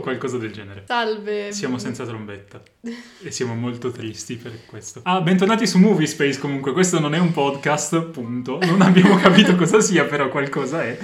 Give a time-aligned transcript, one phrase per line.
[0.00, 0.84] O qualcosa del genere.
[0.86, 1.52] Salve.
[1.52, 2.62] Siamo senza trombetta
[3.22, 5.02] e siamo molto tristi per questo.
[5.04, 8.58] Ah, bentornati su Movie Space comunque, questo non è un podcast, punto.
[8.64, 10.98] Non abbiamo capito cosa sia, però qualcosa è.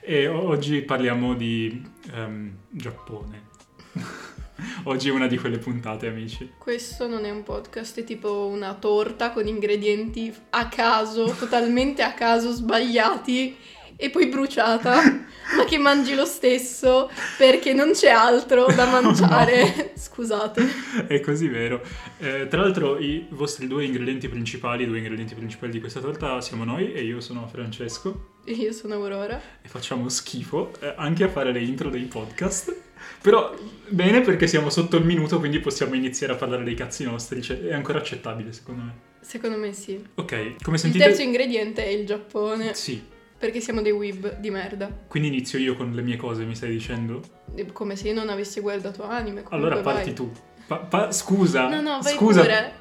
[0.00, 1.80] E oggi parliamo di
[2.12, 3.48] um, Giappone.
[4.84, 6.52] Oggi è una di quelle puntate, amici.
[6.58, 12.12] Questo non è un podcast, è tipo una torta con ingredienti a caso, totalmente a
[12.12, 13.56] caso, sbagliati
[14.00, 15.02] e poi bruciata,
[15.56, 19.62] ma che mangi lo stesso perché non c'è altro da mangiare.
[19.62, 19.90] Oh no.
[19.94, 20.66] Scusate.
[21.06, 21.82] È così vero.
[22.18, 26.40] Eh, tra l'altro i vostri due ingredienti principali, i due ingredienti principali di questa torta
[26.40, 28.38] siamo noi e io sono Francesco.
[28.44, 29.38] E io sono Aurora.
[29.60, 32.74] E facciamo schifo eh, anche a fare le intro dei podcast.
[33.20, 33.54] Però
[33.88, 37.42] bene perché siamo sotto il minuto, quindi possiamo iniziare a parlare dei cazzi nostri.
[37.42, 39.08] Cioè, è ancora accettabile, secondo me.
[39.20, 40.02] Secondo me sì.
[40.14, 41.04] Ok, come sentite...
[41.04, 42.74] Il terzo ingrediente è il Giappone.
[42.74, 43.02] Sì,
[43.40, 44.90] perché siamo dei weeb di merda.
[45.08, 47.22] Quindi inizio io con le mie cose, mi stai dicendo?
[47.72, 49.44] Come se io non avessi guardato anime.
[49.48, 50.12] Allora parti vai.
[50.12, 50.30] tu.
[50.66, 51.66] Pa- pa- scusa.
[51.66, 52.42] No, no, vai scusa.
[52.42, 52.72] pure.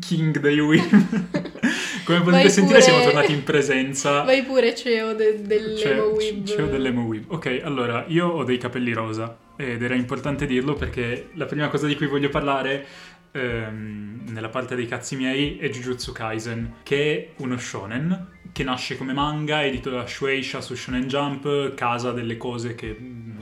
[0.00, 0.90] King dei weeb.
[2.04, 2.90] Come potete vai sentire pure...
[2.90, 4.22] siamo tornati in presenza.
[4.22, 6.44] Vai pure CEO de- dell'emo weeb.
[6.44, 7.30] CEO dell'emo weeb.
[7.30, 11.86] Ok, allora, io ho dei capelli rosa ed era importante dirlo perché la prima cosa
[11.86, 12.86] di cui voglio parlare
[13.30, 18.96] ehm, nella parte dei cazzi miei è Jujutsu Kaisen, che è uno shonen che nasce
[18.96, 22.96] come manga, edito da Shueisha su Shonen Jump, casa delle cose che,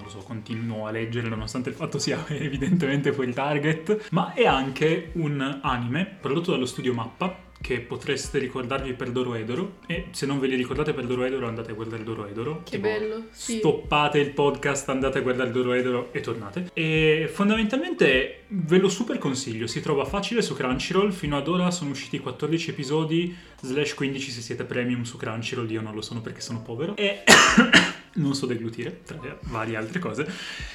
[0.06, 5.10] lo so, continuo a leggere nonostante il fatto sia evidentemente fuori target, ma è anche
[5.14, 10.46] un anime prodotto dallo studio Mappa, che potreste ricordarvi per Doroedoro e se non ve
[10.46, 12.62] li ricordate per Doroedoro andate a guardare Doroedoro.
[12.62, 13.58] Che tipo, bello, sì.
[13.58, 16.70] Stoppate il podcast, andate a guardare Doroedoro e tornate.
[16.74, 21.90] E fondamentalmente ve lo super consiglio, si trova facile su Crunchyroll, fino ad ora sono
[21.90, 26.42] usciti 14 episodi, slash 15 se siete premium su Crunchyroll, io non lo sono perché
[26.42, 26.94] sono povero.
[26.96, 27.24] E...
[28.16, 30.26] non so deglutire, tra le varie altre cose.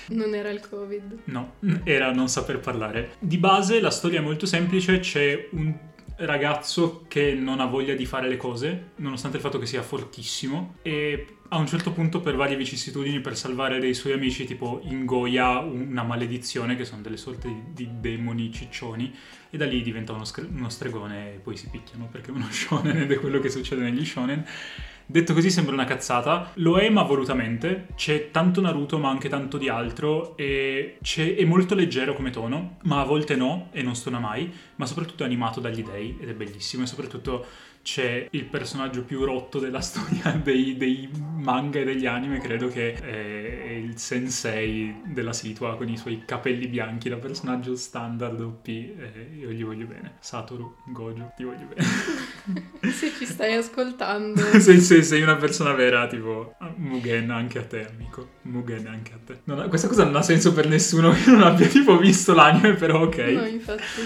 [0.09, 1.19] Non era il Covid.
[1.25, 3.13] No, era non saper parlare.
[3.19, 5.74] Di base la storia è molto semplice, c'è un
[6.18, 10.75] ragazzo che non ha voglia di fare le cose, nonostante il fatto che sia fortissimo,
[10.81, 15.59] e a un certo punto per varie vicissitudini, per salvare dei suoi amici, tipo ingoia
[15.59, 19.13] una maledizione, che sono delle sorte di, demoni ciccioni,
[19.50, 22.47] e da lì diventa uno, scre- uno stregone e poi si picchiano, perché è uno
[22.52, 24.46] shonen ed è quello che succede negli shonen.
[25.12, 29.58] Detto così sembra una cazzata, lo è ma volutamente, c'è tanto Naruto ma anche tanto
[29.58, 34.20] di altro e è molto leggero come tono, ma a volte no e non stona
[34.20, 37.46] mai, ma soprattutto è animato dagli dei ed è bellissimo e soprattutto
[37.81, 41.09] c'è il personaggio più rotto della storia dei, dei,
[41.42, 46.68] manga e degli anime, credo che è il sensei della situa con i suoi capelli
[46.68, 50.18] bianchi, da personaggio standard OP, e io gli voglio bene.
[50.20, 51.88] Satoru, Gojo, ti voglio bene.
[52.91, 54.41] Se ci stai ascoltando.
[54.59, 58.30] se, se, sei una persona vera, tipo Mugen anche a te, amico.
[58.44, 59.41] Mugen anche a te.
[59.52, 63.03] Ha, questa cosa non ha senso per nessuno che non abbia tipo visto l'anime, però
[63.03, 63.18] ok.
[63.18, 64.02] No, infatti.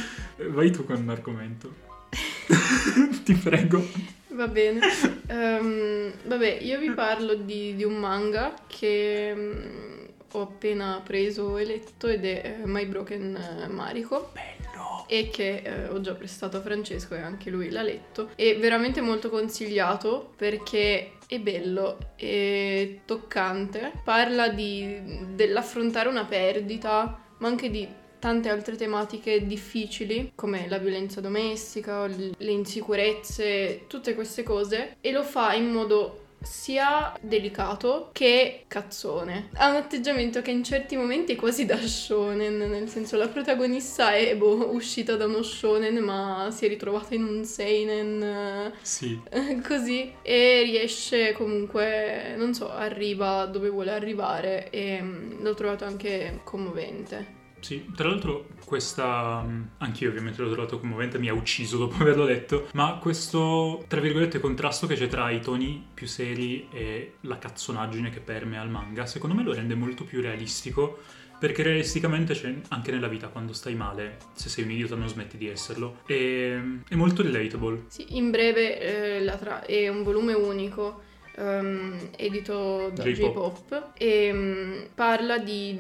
[0.49, 1.93] Vai tu con un argomento.
[3.23, 4.13] Ti prego.
[4.35, 4.81] Va bene.
[5.29, 11.63] Um, vabbè, io vi parlo di, di un manga che um, ho appena preso e
[11.63, 14.31] letto ed è uh, My Broken uh, Mariko.
[14.33, 15.05] Bello!
[15.07, 18.31] E che uh, ho già prestato a Francesco e anche lui l'ha letto.
[18.35, 23.93] È veramente molto consigliato perché è bello, è toccante.
[24.03, 27.87] Parla di, dell'affrontare una perdita, ma anche di
[28.25, 35.21] tante altre tematiche difficili come la violenza domestica, le insicurezze, tutte queste cose e lo
[35.21, 39.49] fa in modo sia delicato che cazzone.
[39.53, 44.15] Ha un atteggiamento che in certi momenti è quasi da shonen, nel senso la protagonista
[44.15, 48.73] è boh, uscita da uno shonen ma si è ritrovata in un seinen.
[48.81, 49.21] Sì.
[49.67, 56.39] Così e riesce comunque, non so, arriva dove vuole arrivare e mm, l'ho trovato anche
[56.43, 57.34] commovente.
[57.65, 62.23] Sì, tra l'altro questa, mm, anch'io ovviamente l'ho trovato commovente, mi ha ucciso dopo averlo
[62.23, 67.39] letto, ma questo, tra virgolette, contrasto che c'è tra i toni più seri e la
[67.39, 70.99] cazzonaggine che permea il manga, secondo me lo rende molto più realistico,
[71.39, 75.35] perché realisticamente c'è anche nella vita quando stai male, se sei un idiota non smetti
[75.35, 77.85] di esserlo, e, è molto relatable.
[77.87, 78.79] Sì, in breve
[79.23, 81.01] eh, tra- è un volume unico.
[81.37, 85.77] Um, edito da J-Pop, J-Pop e um, parla di,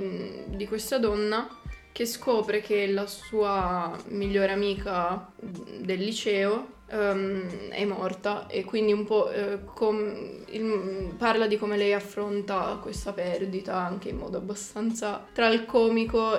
[0.47, 1.47] di questa donna
[1.95, 9.05] che scopre che la sua migliore amica del liceo um, è morta e quindi un
[9.05, 15.25] po' uh, com- il, parla di come lei affronta questa perdita anche in modo abbastanza
[15.31, 16.37] tra il comico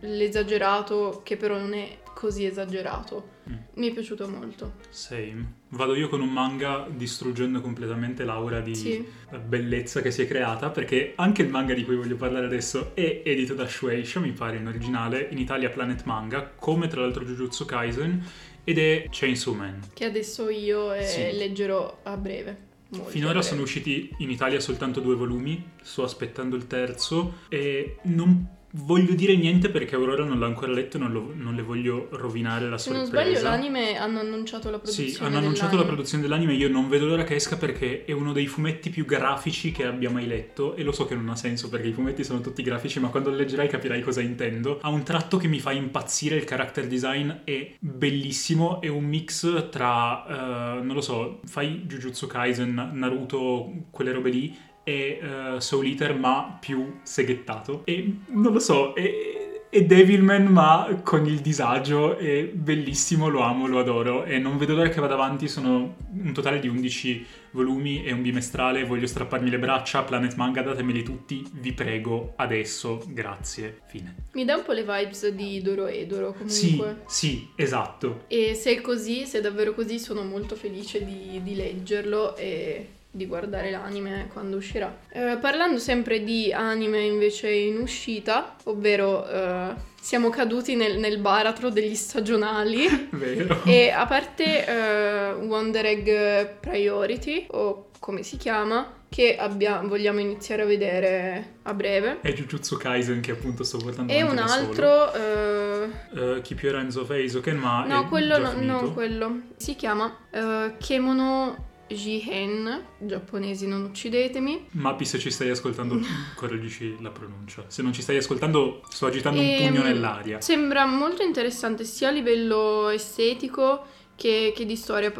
[0.00, 3.28] l'esagerato che però non è così esagerato.
[3.50, 3.54] Mm.
[3.74, 4.72] Mi è piaciuto molto.
[4.88, 5.52] Same.
[5.68, 9.06] Vado io con un manga distruggendo completamente l'aura di Sì.
[9.46, 13.20] bellezza che si è creata, perché anche il manga di cui voglio parlare adesso è
[13.22, 17.66] edito da Shueisha, mi pare in originale, in Italia Planet Manga, come tra l'altro Jujutsu
[17.66, 18.24] Kaisen,
[18.64, 19.80] ed è Chainsaw Man.
[19.92, 21.20] Che adesso io eh, Sì.
[21.36, 22.64] leggerò a breve.
[22.88, 23.46] molto Finora breve.
[23.46, 29.34] sono usciti in Italia soltanto due volumi, sto aspettando il terzo e non voglio dire
[29.36, 32.78] niente perché Aurora non l'ha ancora letto e non, lo- non le voglio rovinare la
[32.78, 33.38] Se non sorpresa.
[33.40, 35.86] sbaglio l'anime hanno annunciato la produzione Sì, hanno annunciato la dell'anime.
[35.94, 39.72] produzione dell'anime, io non vedo l'ora che esca perché è uno dei fumetti più grafici
[39.72, 42.40] che abbia mai letto e lo so che non ha senso perché i fumetti sono
[42.40, 44.78] tutti grafici, ma quando lo leggerai capirai cosa intendo.
[44.82, 49.68] Ha un tratto che mi fa impazzire, il character design è bellissimo, è un mix
[49.70, 54.56] tra, eh, non lo so, fai Jujutsu Kaisen, Naruto, quelle robe lì
[54.88, 59.44] e eh, Soul Eater ma più seghettato e non lo so, è...
[59.68, 64.74] È Devilman ma con il disagio, è bellissimo, lo amo, lo adoro e non vedo
[64.74, 69.50] l'ora che vada avanti, sono un totale di 11 volumi e un bimestrale, voglio strapparmi
[69.50, 74.14] le braccia, Planet Manga datemeli tutti, vi prego, adesso, grazie, fine.
[74.32, 77.02] Mi dà un po' le vibes di Doro Edoro Sì, comunque.
[77.08, 78.24] sì, esatto.
[78.28, 82.90] E se è così, se è davvero così, sono molto felice di, di leggerlo e
[83.16, 84.94] di guardare l'anime quando uscirà.
[85.08, 91.70] Eh, parlando sempre di anime invece in uscita, ovvero eh, siamo caduti nel, nel baratro
[91.70, 93.08] degli stagionali.
[93.10, 93.62] Vero.
[93.64, 100.62] E a parte eh, Wonder Egg Priority, o come si chiama, che abbia- vogliamo iniziare
[100.62, 102.20] a vedere a breve.
[102.20, 106.94] È Jujutsu Kaisen che appunto sto portando E un altro, eh, Eh, Keep Your Hands
[106.96, 107.10] Off
[107.54, 109.40] ma no, quello no, non quello.
[109.56, 114.66] Si chiama eh, Kemono Jihen, giapponesi non uccidetemi.
[114.72, 116.00] Mappi se ci stai ascoltando,
[116.34, 117.64] correggici la pronuncia.
[117.68, 120.40] Se non ci stai ascoltando, sto agitando un Ehm, pugno nell'aria.
[120.40, 123.84] Sembra molto interessante sia a livello estetico
[124.16, 125.12] che, che di storia.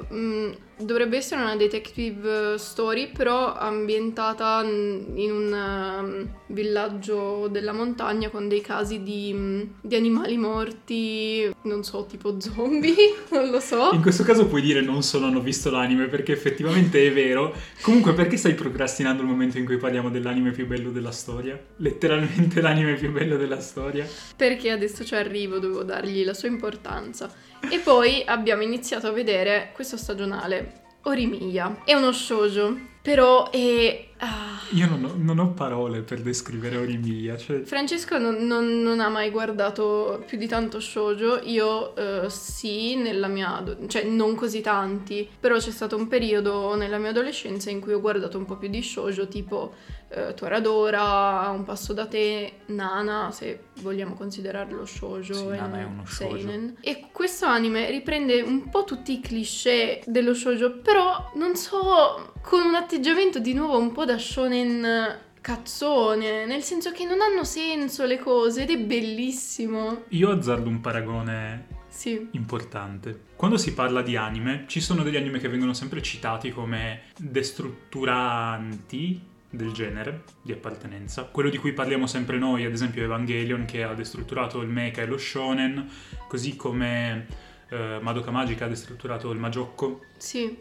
[0.78, 8.60] Dovrebbe essere una detective story, però ambientata in un um, villaggio della montagna con dei
[8.60, 12.94] casi di, mm, di animali morti, non so, tipo zombie,
[13.32, 13.90] non lo so.
[13.92, 17.54] In questo caso puoi dire non solo hanno visto l'anime perché effettivamente è vero.
[17.80, 21.58] Comunque perché stai procrastinando il momento in cui parliamo dell'anime più bello della storia?
[21.76, 24.06] Letteralmente l'anime più bello della storia.
[24.36, 27.32] Perché adesso ci arrivo, dovevo dargli la sua importanza.
[27.68, 30.65] E poi abbiamo iniziato a vedere questo stagionale,
[31.06, 31.82] Orimiya.
[31.84, 34.08] È uno shoujo, però è...
[34.18, 34.54] ah.
[34.72, 37.36] Io non ho, non ho parole per descrivere Orimiya.
[37.36, 42.96] Cioè, Francesco non, non- non ha mai guardato più di tanto shoujo, io eh, sì,
[42.96, 43.62] nella mia...
[43.86, 48.00] cioè non così tanti, però c'è stato un periodo nella mia adolescenza in cui ho
[48.00, 49.74] guardato un po' più di shoujo, tipo
[50.16, 55.34] eh, Toradora, Un passo da te, Nana, se vogliamo considerarlo shoujo.
[55.34, 56.36] Sì, Nana è uno shoujo.
[56.36, 56.76] seinen.
[56.80, 62.62] E questo anime riprende un po' tutti i cliché dello shoujo, però non so, con
[62.62, 68.04] un atteggiamento di nuovo un po' da shonen cazzone, nel senso che non hanno senso
[68.04, 70.02] le cose ed è bellissimo.
[70.08, 72.26] io azzardo un paragone Sì.
[72.32, 73.20] importante.
[73.36, 79.34] Quando si parla di anime, ci sono degli anime che vengono sempre citati come destrutturanti
[79.56, 81.24] del genere di appartenenza.
[81.24, 85.06] Quello di cui parliamo sempre noi, ad esempio Evangelion, che ha destrutturato il mecha e
[85.06, 85.88] lo shonen,
[86.28, 87.26] così come
[87.68, 90.02] eh, Madoka Magica ha destrutturato il Majocco.
[90.16, 90.56] Sì.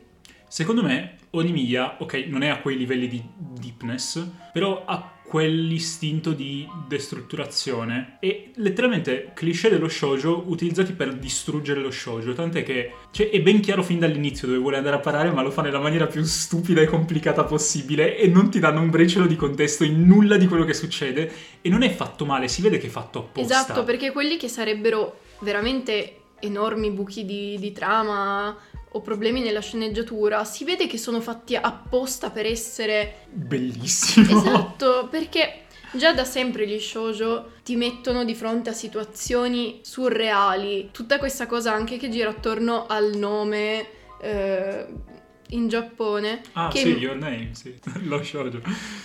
[0.47, 6.67] Secondo me, Onimiya, ok, non è a quei livelli di deepness, però ha quell'istinto di
[6.87, 8.17] destrutturazione.
[8.19, 13.59] E letteralmente cliché dello shoujo utilizzati per distruggere lo shoujo, tant'è che cioè, è ben
[13.59, 16.81] chiaro fin dall'inizio dove vuole andare a parare, ma lo fa nella maniera più stupida
[16.81, 20.63] e complicata possibile e non ti danno un briciolo di contesto in nulla di quello
[20.63, 21.31] che succede.
[21.61, 23.41] E non è fatto male, si vede che è fatto apposta.
[23.41, 28.55] Esatto, perché quelli che sarebbero veramente enormi buchi di, di trama
[28.95, 34.37] o problemi nella sceneggiatura, si vede che sono fatti apposta per essere Bellissimo.
[34.37, 40.89] Esatto, perché già da sempre gli shoujo ti mettono di fronte a situazioni surreali.
[40.91, 43.85] Tutta questa cosa anche che gira attorno al nome
[44.21, 44.87] eh,
[45.49, 46.41] in Giappone.
[46.53, 47.73] Ah che, sì, Your Name, sì,
[48.03, 48.61] lo shoujo.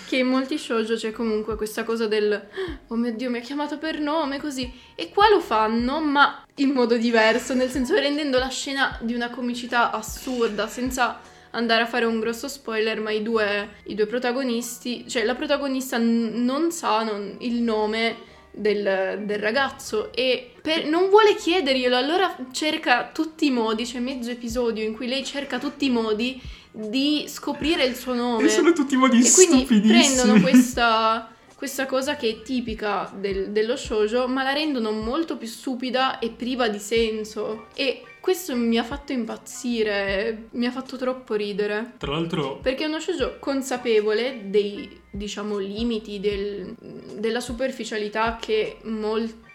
[0.09, 2.49] che in molti shoujo c'è comunque questa cosa del
[2.89, 4.71] oh mio dio mi ha chiamato per nome così.
[4.95, 9.31] E qua lo fanno ma in modo diverso, nel senso rendendo la scena di una
[9.31, 11.21] comicità assurda, senza
[11.53, 15.99] andare a fare un grosso spoiler, ma i due, i due protagonisti, cioè la protagonista
[15.99, 18.29] n- non sa non- il nome
[18.61, 24.31] del, del ragazzo e per- non vuole chiederglielo, allora cerca tutti i modi, c'è mezzo
[24.31, 26.41] episodio in cui lei cerca tutti i modi
[26.71, 28.45] di scoprire il suo nome.
[28.45, 30.15] E sono tutti modi E quindi stupidissimi.
[30.15, 35.49] prendono questa, questa cosa che è tipica del- dello shoujo, ma la rendono molto più
[35.49, 37.67] stupida e priva di senso.
[37.75, 41.95] E questo mi ha fatto impazzire, mi ha fatto troppo ridere.
[41.99, 46.75] Tra l'altro, Perché è uno shoujo consapevole dei, diciamo, limiti del-
[47.19, 49.49] della superficialità che molti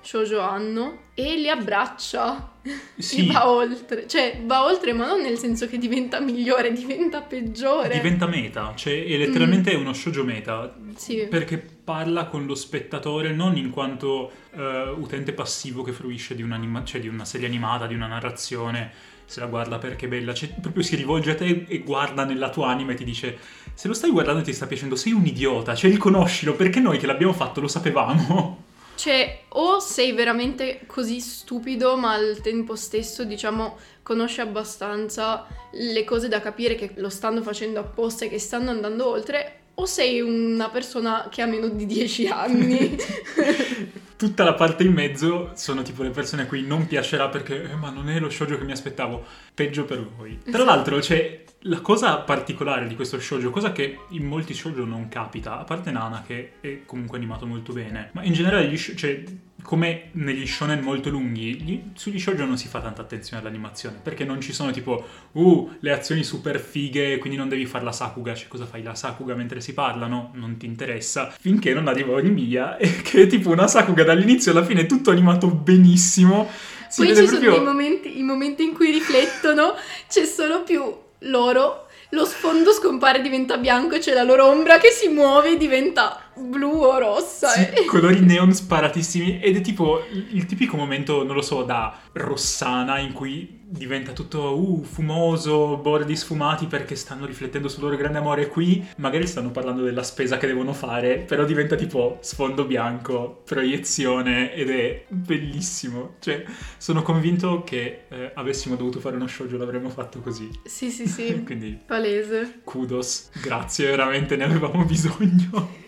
[0.00, 2.52] shoujo hanno e li abbraccia.
[2.96, 4.06] sì, E va oltre.
[4.08, 7.94] Cioè, va oltre, ma non nel senso che diventa migliore, diventa peggiore.
[7.94, 11.26] diventa meta, cioè è letteralmente uno shoujo meta, Sì.
[11.28, 16.44] perché parla con lo spettatore non in quanto eh, utente passivo che fruisce di,
[16.84, 18.90] cioè di una serie animata, di una narrazione,
[19.26, 22.48] se la guarda perché è bella, cioè, proprio si rivolge a te e guarda nella
[22.50, 23.36] tua anima e ti dice
[23.74, 26.98] se lo stai guardando e ti sta piacendo sei un idiota, cioè riconoscilo perché noi
[26.98, 28.62] che l'abbiamo fatto lo sapevamo.
[28.96, 36.28] Cioè, o sei veramente così stupido, ma al tempo stesso, diciamo, conosci abbastanza le cose
[36.28, 40.70] da capire che lo stanno facendo apposta e che stanno andando oltre, o sei una
[40.70, 42.96] persona che ha meno di 10 anni.
[44.16, 47.74] Tutta la parte in mezzo sono tipo le persone a cui non piacerà perché "Eh,
[47.74, 49.24] ma non è lo shoujo che mi aspettavo.
[49.52, 50.38] Peggio per voi.
[50.42, 50.64] Tra Esatto.
[50.64, 55.58] l'altro c'è la cosa particolare di questo shoujo, cosa che in molti shoujo non capita,
[55.58, 59.22] a parte Nana che è comunque animato molto bene, ma in generale gli sh- cioè,
[59.62, 64.24] come negli shonen molto lunghi, gli- sugli shoujo non si fa tanta attenzione all'animazione, perché
[64.24, 68.34] non ci sono tipo uh, le azioni super fighe, quindi non devi fare la sakuga,
[68.34, 70.32] cioè cosa fai la sakuga mentre si parlano?
[70.34, 74.64] Non ti interessa, finché non arriva Onimiya e che è tipo una sakuga dall'inizio alla
[74.64, 76.46] fine tutto animato benissimo.
[76.90, 77.56] Si Poi ci sono proprio...
[77.56, 79.74] i momenti, i momenti in cui riflettono,
[80.08, 85.08] c'è solo più loro, lo sfondo scompare, diventa bianco, c'è la loro ombra che si
[85.08, 87.48] muove e diventa blu o rossa.
[87.48, 87.84] Sì, eh.
[87.84, 93.12] colori neon sparatissimi ed è tipo il, tipico momento, non lo so, da Rossana in
[93.12, 98.48] cui diventa tutto uh, fumoso, bordi sfumati perché stanno riflettendo sul loro grande amore.
[98.48, 104.54] Qui magari stanno parlando della spesa che devono fare, però diventa tipo sfondo bianco, proiezione
[104.54, 106.14] ed è bellissimo.
[106.20, 106.44] Cioè,
[106.76, 110.48] sono convinto che eh, avessimo dovuto fare uno shoujo l'avremmo fatto così.
[110.64, 112.60] Sì, sì, sì, Quindi palese.
[112.64, 115.82] kudos, grazie, veramente ne avevamo bisogno.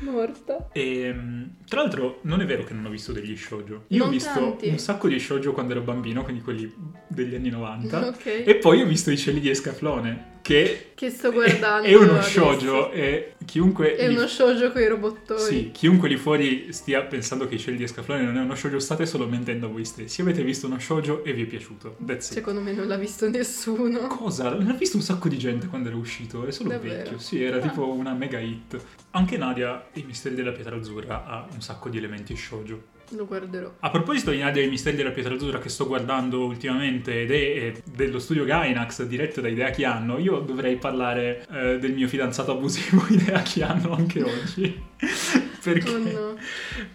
[0.00, 0.68] Morta.
[0.72, 3.84] E mm, tra l'altro non è vero che non ho visto degli shoujo.
[3.88, 4.68] Io ho Non visto tanti.
[4.68, 6.72] un sacco di shoujo quando ero bambino, quindi quelli
[7.08, 8.06] degli anni 90.
[8.16, 8.26] Ok.
[8.46, 12.12] E poi ho visto i cieli di Escaflone, che Che sto è, guardando è uno
[12.12, 12.28] adesso.
[12.28, 13.96] shoujo e chiunque...
[13.96, 15.40] È uno shoujo con i robottoni.
[15.40, 18.78] Sì, chiunque lì fuori stia pensando che i cieli di Escaflone non è uno shoujo,
[18.78, 20.20] state solo mentendo a voi stessi.
[20.20, 21.96] Avete visto uno shoujo e vi è piaciuto.
[22.04, 22.34] That's it.
[22.34, 23.98] Secondo me non l'ha visto nessuno.
[24.06, 24.54] Cosa?
[24.54, 26.94] L'ha visto un sacco di gente quando era uscito, è solo Davvero?
[27.02, 27.18] vecchio.
[27.18, 27.60] Sì, era Ah.
[27.60, 28.78] tipo una mega hit.
[29.10, 32.94] Anche Nadia, I misteri della pietra azzurra, ha un sacco di elementi shoujo.
[33.10, 33.72] Lo guarderò.
[33.80, 37.30] A proposito di Nadia e i misteri della pietra azzurra che sto guardando ultimamente ed
[37.30, 42.08] è è dello studio Gainax diretto da Idea Chianno, io dovrei parlare eh, del mio
[42.08, 44.84] fidanzato abusivo Idea Chianno anche oggi.
[45.62, 46.36] perché, Oh no.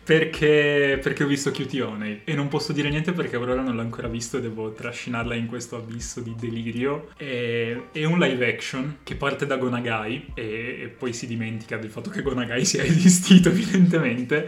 [0.03, 3.82] perché, perché ho visto Cutie Honey e non posso dire niente perché Aurora non l'ha
[3.82, 7.10] ancora visto e devo trascinarla in questo abisso di delirio.
[7.15, 11.89] È, è un live action che parte da Gonagai e, e poi si dimentica del
[11.89, 14.48] fatto che Gonagai sia esistito evidentemente.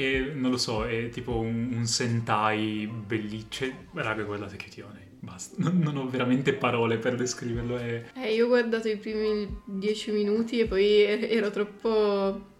[0.00, 3.88] E non lo so, è tipo un, un Sentai bellissimo.
[3.92, 5.02] Raga, guardate Cutie Honey.
[5.18, 7.76] Basta, non, non ho veramente parole per descriverlo.
[7.76, 8.04] È...
[8.14, 12.54] Eh, io ho guardato i primi dieci minuti e poi er- ero troppo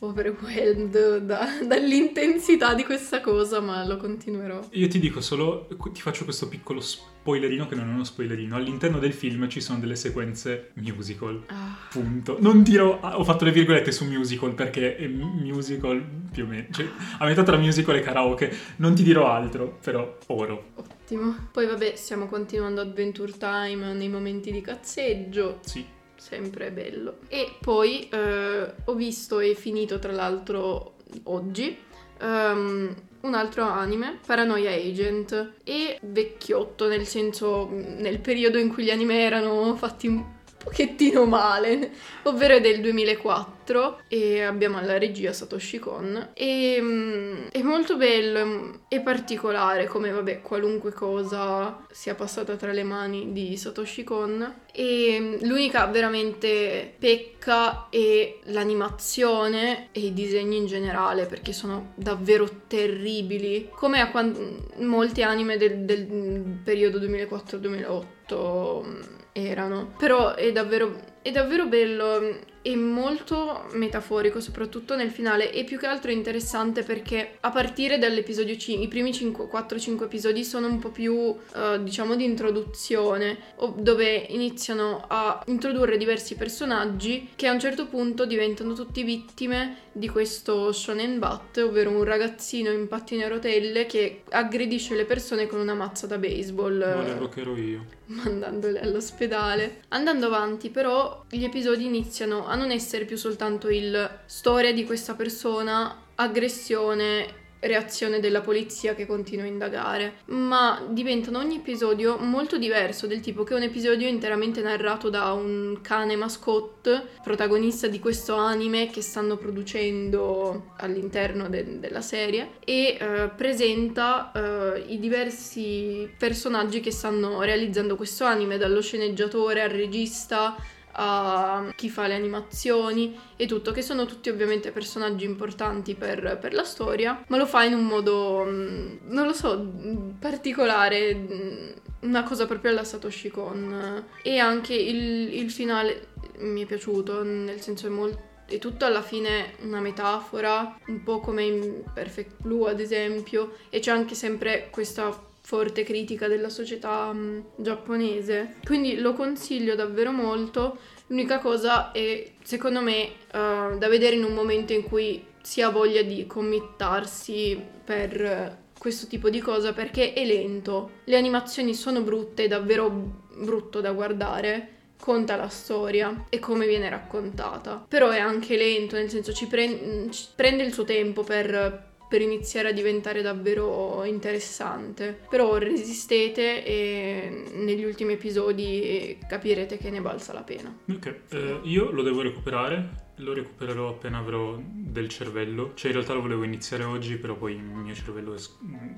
[0.00, 4.60] overwhelmed da- dall'intensità di questa cosa, ma lo continuerò.
[4.72, 8.54] Io ti dico solo, ti faccio questo piccolo spoilerino che non è uno spoilerino.
[8.56, 11.42] All'interno del film ci sono delle sequenze musical.
[11.46, 12.36] Ah, Punto.
[12.40, 16.66] Non dirò, ah, ho fatto le virgolette su musical perché è musical più o meno,
[16.70, 16.86] cioè
[17.18, 18.54] a metà tra musical e karaoke.
[18.76, 20.72] Non ti dirò altro, però oro.
[20.74, 21.34] ottimo.
[21.52, 25.58] Poi vabbè, stiamo continuando Adventure Time nei momenti di cazzeggio.
[25.64, 25.94] Sì.
[26.16, 27.18] Sempre bello.
[27.28, 30.94] E poi eh, ho visto e finito tra l'altro
[31.24, 31.76] oggi
[32.18, 38.90] ehm, un altro anime, Paranoia Agent, e vecchiotto nel senso nel periodo in cui gli
[38.90, 40.34] anime erano fatti
[40.66, 41.92] pochettino male,
[42.24, 48.80] ovvero è del 2004 e abbiamo alla regia Satoshi Kon e mh, è molto bello
[48.88, 55.20] è particolare come vabbè qualunque cosa sia passata tra le mani di Satoshi Kon e
[55.20, 63.68] mh, l'unica veramente pecca è l'animazione e i disegni in generale perché sono davvero terribili
[63.72, 69.92] come a quan- molti anime del, del periodo 2004-2008 mh, erano.
[69.98, 75.86] Però è davvero, è davvero bello è molto metaforico, soprattutto nel finale, e più che
[75.86, 81.14] altro interessante perché a partire dall'episodio 5, i primi 4-5 episodi sono un po' più,
[81.14, 81.36] uh,
[81.80, 83.38] diciamo, di introduzione,
[83.76, 90.10] dove iniziano a introdurre diversi personaggi che a un certo punto diventano tutti vittime di
[90.10, 95.58] questo shonen bat, ovvero un ragazzino in pattini a rotelle che aggredisce le persone con
[95.58, 96.94] una mazza da baseball.
[96.94, 97.86] Volevo che ero io.
[98.06, 99.80] Mandandole all'ospedale.
[99.88, 105.14] Andando avanti, però, gli episodi iniziano a non essere più soltanto il storia di questa
[105.14, 113.06] persona, aggressione reazione della polizia che continua a indagare, ma diventano ogni episodio molto diverso,
[113.06, 118.34] del tipo che è un episodio interamente narrato da un cane mascotte, protagonista di questo
[118.34, 126.80] anime che stanno producendo all'interno de- della serie, e uh, presenta uh, i diversi personaggi
[126.80, 130.56] che stanno realizzando questo anime, dallo sceneggiatore al regista
[130.98, 136.54] a chi fa le animazioni e tutto, che sono tutti ovviamente personaggi importanti per, per
[136.54, 139.72] la storia, ma lo fa in un modo, mm, non lo so,
[140.18, 144.04] particolare, mm, una cosa proprio alla Satoshi Kon.
[144.22, 149.02] E anche il, il finale mi è piaciuto, nel senso è molto è tutto alla
[149.02, 154.68] fine una metafora, un po' come in Perfect Blue ad esempio, e c'è anche sempre
[154.70, 155.12] questa
[155.46, 158.56] forte critica della società um, giapponese.
[158.64, 160.76] Quindi lo consiglio davvero molto.
[161.06, 165.68] L'unica cosa è, secondo me, uh, da vedere in un momento in cui si ha
[165.68, 170.90] voglia di committarsi per questo tipo di cosa perché è lento.
[171.04, 172.90] Le animazioni sono brutte, è davvero
[173.36, 174.70] brutto da guardare.
[174.98, 177.84] Conta la storia e come viene raccontata.
[177.88, 182.20] Però è anche lento, nel senso ci, pre- ci prende il suo tempo per per
[182.20, 185.18] iniziare a diventare davvero interessante.
[185.28, 190.76] Però resistete e negli ultimi episodi capirete che ne balza la pena.
[190.90, 193.04] Ok, eh, io lo devo recuperare.
[193.20, 195.72] Lo recupererò appena avrò del cervello.
[195.74, 198.38] Cioè, in realtà lo volevo iniziare oggi, però poi il mio cervello è,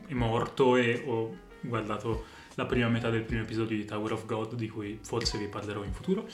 [0.09, 2.25] è morto e ho guardato
[2.55, 5.85] la prima metà del primo episodio di Tower of God, di cui forse vi parlerò
[5.85, 6.27] in futuro.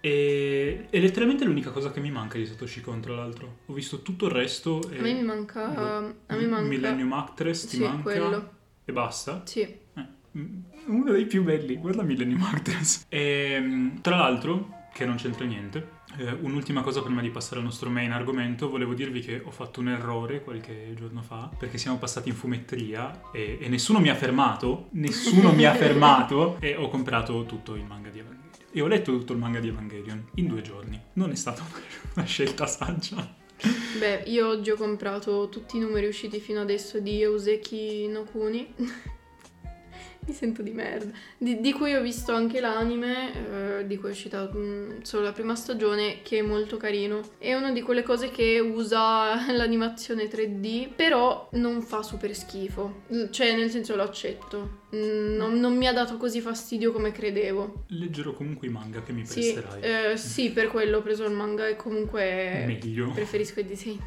[0.00, 3.58] E è letteralmente l'unica cosa che mi manca di Satoshi Kon, tra l'altro.
[3.66, 4.80] Ho visto tutto il resto.
[4.80, 5.64] a me mi manca.
[6.26, 6.68] a me manca.
[6.68, 8.02] Millennium Actress ti sì, manca.
[8.02, 8.50] Quello.
[8.84, 9.42] E basta?
[9.44, 9.60] Sì.
[9.60, 10.16] Eh,
[10.86, 13.06] uno dei più belli, guarda Millennium Actress.
[13.08, 17.64] E, ehm, tra l'altro, che non c'entra niente, eh, un'ultima cosa prima di passare al
[17.64, 21.98] nostro main argomento, volevo dirvi che ho fatto un errore qualche giorno fa, perché siamo
[21.98, 26.88] passati in fumetteria e, e nessuno mi ha fermato, nessuno mi ha fermato e ho
[26.88, 28.37] comprato tutto il manga di Evangelion
[28.70, 31.00] e ho letto tutto il manga di Evangelion in due giorni.
[31.14, 31.62] Non è stata
[32.14, 33.36] una scelta saggia.
[33.98, 38.74] Beh, io oggi ho comprato tutti i numeri usciti fino adesso di Euseki no Kuni
[40.28, 41.10] mi sento di merda.
[41.38, 45.24] Di, di, cui ho visto anche l'anime, eh, di cui è uscita mh, mm, solo
[45.24, 47.22] la prima stagione, che è molto carino.
[47.38, 53.04] È una di quelle cose che usa l'animazione 3D, però non fa super schifo.
[53.30, 54.76] Cioè, nel senso lo accetto.
[54.90, 57.84] Non, non mi ha dato così fastidio come credevo.
[57.88, 60.12] Leggerò comunque i manga che mi sì, presterai.
[60.12, 63.10] Eh, sì, per quello ho preso il manga e comunque Meglio.
[63.12, 64.00] preferisco i disegni.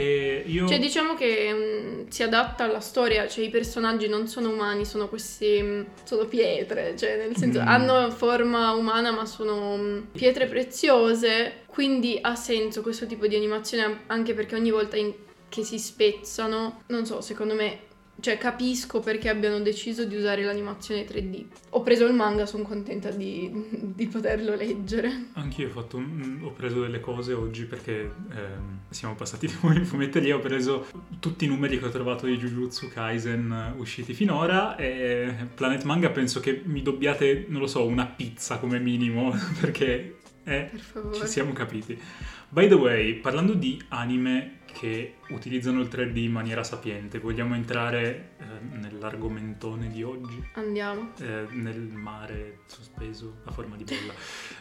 [0.00, 0.66] Io...
[0.66, 5.08] Cioè, diciamo che um, si adatta alla storia, cioè i personaggi non sono umani, sono
[5.08, 5.58] questi.
[5.60, 7.66] Um, sono pietre, cioè nel senso mm.
[7.66, 11.62] hanno forma umana, ma sono um, pietre preziose.
[11.66, 15.14] Quindi ha senso questo tipo di animazione, anche perché ogni volta in-
[15.48, 17.92] che si spezzano, non so, secondo me
[18.24, 21.44] cioè capisco perché abbiano deciso di usare l'animazione 3D.
[21.70, 23.52] Ho preso il manga, sono contenta di,
[23.94, 25.26] di poterlo leggere.
[25.34, 29.84] Anch'io ho, fatto ho preso delle cose oggi perché ehm, siamo passati di nuovo in
[29.84, 30.86] fumetteria, ho preso
[31.20, 36.40] tutti i numeri che ho trovato di Jujutsu Kaisen usciti finora e Planet Manga penso
[36.40, 40.70] che mi dobbiate, non lo so, una pizza come minimo perché eh,
[41.12, 42.00] ci siamo capiti.
[42.48, 47.18] By the way, parlando di anime che utilizzano il 3D in maniera sapiente.
[47.18, 48.44] Vogliamo entrare eh,
[48.76, 50.42] nell'argomentone di oggi?
[50.54, 51.12] Andiamo.
[51.20, 54.12] Eh, nel mare sospeso a forma di bolla.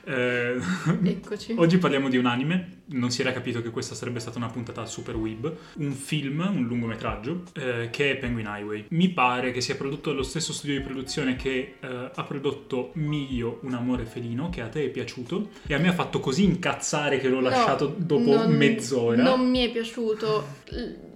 [0.06, 0.60] Eh,
[1.14, 1.56] Eccoci.
[1.58, 2.82] oggi parliamo di un anime.
[2.86, 5.54] Non si era capito che questa sarebbe stata una puntata super web.
[5.76, 8.86] Un film, un lungometraggio, eh, che è Penguin Highway.
[8.90, 13.60] Mi pare che sia prodotto dallo stesso studio di produzione che eh, ha prodotto Mio,
[13.64, 15.50] un amore felino, che a te è piaciuto.
[15.68, 19.22] E a me ha fatto così incazzare che l'ho no, lasciato dopo non, mezz'ora.
[19.22, 20.62] Non mi è piaciuto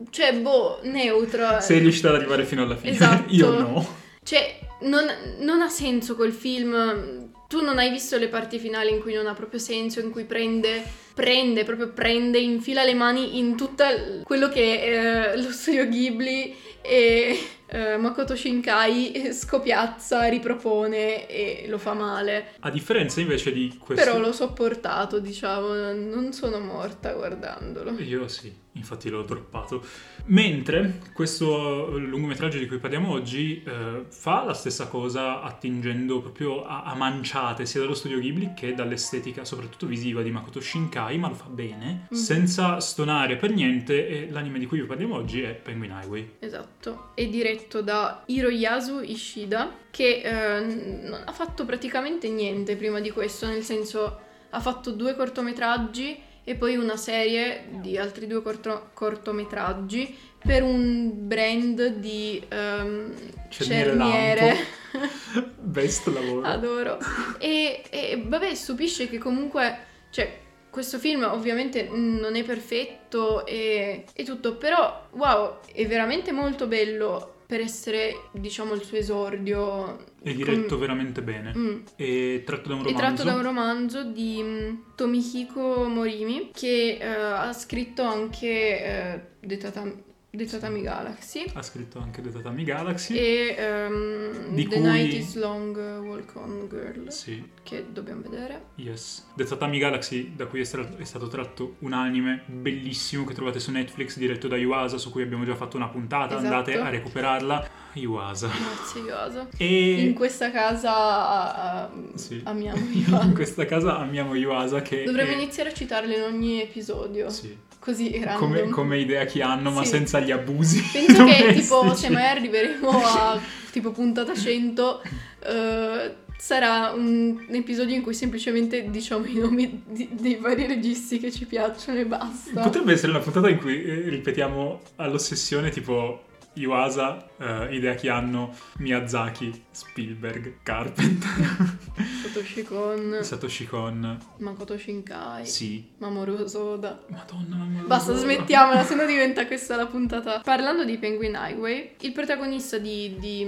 [0.09, 1.59] cioè, boh, neutro.
[1.59, 2.91] Sei riuscita ad arrivare fino alla fine.
[2.97, 3.33] Esatto.
[3.33, 3.95] Io no.
[4.23, 5.05] Cioè, non,
[5.39, 7.31] non, ha senso quel film.
[7.47, 10.25] Tu non hai visto le parti finali in cui non ha proprio senso, in cui
[10.25, 13.85] prende, prende, proprio prende, infila le mani in tutto
[14.23, 21.77] quello che è eh, lo studio Ghibli e eh, Makoto Shinkai scopiazza, ripropone e lo
[21.77, 22.53] fa male.
[22.59, 24.03] A differenza invece di questo...
[24.03, 27.99] Però l'ho sopportato, diciamo, non sono morta guardandolo.
[27.99, 29.83] Io sì, infatti l'ho droppato.
[30.29, 36.83] Mentre questo lungometraggio di cui parliamo oggi eh, fa la stessa cosa attingendo proprio a,
[36.83, 41.35] a, manciate sia dallo studio Ghibli che dall'estetica, soprattutto visiva, di Makoto Shinkai, ma lo
[41.35, 42.21] fa bene, mm-hmm.
[42.23, 46.35] senza stonare per niente e l'anime di cui vi parliamo oggi è Penguin Highway.
[46.39, 47.27] Esatto, è
[47.57, 53.63] diretto da Hiroyasu Ishida che eh, non ha fatto praticamente niente prima di questo, nel
[53.63, 60.63] senso ha fatto due cortometraggi e poi una serie di altri due corto- cortometraggi per
[60.63, 63.11] un brand di um,
[63.49, 64.55] cerniere.
[65.59, 66.47] Best lavoro.
[66.47, 66.99] Adoro.
[67.37, 69.77] E, e vabbè, stupisce che comunque,
[70.09, 70.39] cioè,
[70.69, 77.36] questo film ovviamente non è perfetto e, e tutto, però wow, è veramente molto bello
[77.47, 79.97] per essere, diciamo, il suo esordio.
[80.21, 80.79] È diretto com...
[80.79, 81.53] veramente bene.
[81.55, 81.79] Mm.
[81.95, 82.89] È tratto da un romanzo.
[82.89, 89.47] È tratto da un romanzo di mm, Tomihiko Morimi, che uh, ha scritto anche uh,
[89.47, 91.45] The Tatami The Tatami Galaxy.
[91.53, 93.15] Ha scritto anche The Tatami Galaxy.
[93.15, 93.55] E
[93.87, 94.79] um, The cui...
[94.79, 97.09] Night is Long Walk On Girl.
[97.09, 97.49] Sì.
[97.63, 98.65] Che dobbiamo vedere.
[98.75, 99.25] Yes.
[99.35, 103.59] The Tatami Galaxy, da cui è, stato, è stato tratto un anime bellissimo che trovate
[103.59, 106.37] su Netflix, diretto da Yuasa, su cui abbiamo già fatto una puntata.
[106.37, 106.45] Esatto.
[106.45, 107.85] Andate a recuperarla.
[107.93, 108.47] Yuasa.
[108.49, 109.47] Grazie Yuasa.
[109.57, 110.01] E...
[110.01, 112.41] In questa casa uh, sì.
[112.43, 113.25] amiamo Yuasa.
[113.25, 115.03] In questa casa amiamo Yuasa che...
[115.03, 115.35] Dovremmo è...
[115.35, 117.29] iniziare a citarle in ogni episodio.
[117.29, 118.19] Sì così.
[118.35, 120.83] Come, come idea che hanno, ma senza gli abusi.
[120.91, 123.39] Penso che tipo se mai arriveremo a
[123.71, 130.09] tipo puntata 100 uh, eh, sarà un episodio in cui semplicemente diciamo i nomi di,
[130.11, 132.61] dei vari registi che ci piacciono e basta.
[132.61, 136.25] Potrebbe essere una puntata in cui eh, ripetiamo all'ossessione tipo
[136.59, 141.29] Iwasa, uh, Hideaki Anno, Miyazaki, Spielberg, Carpenter.
[142.23, 143.19] Satoshi Kon.
[143.21, 144.19] Satoshi Kon.
[144.37, 145.45] Makoto Shinkai.
[145.45, 145.89] Sì.
[145.97, 147.03] Mamoru Soda.
[147.07, 150.41] Madonna, Mamoru Basta, smettiamola, se no diventa questa la puntata.
[150.43, 153.45] Parlando di Penguin Highway, il protagonista di, di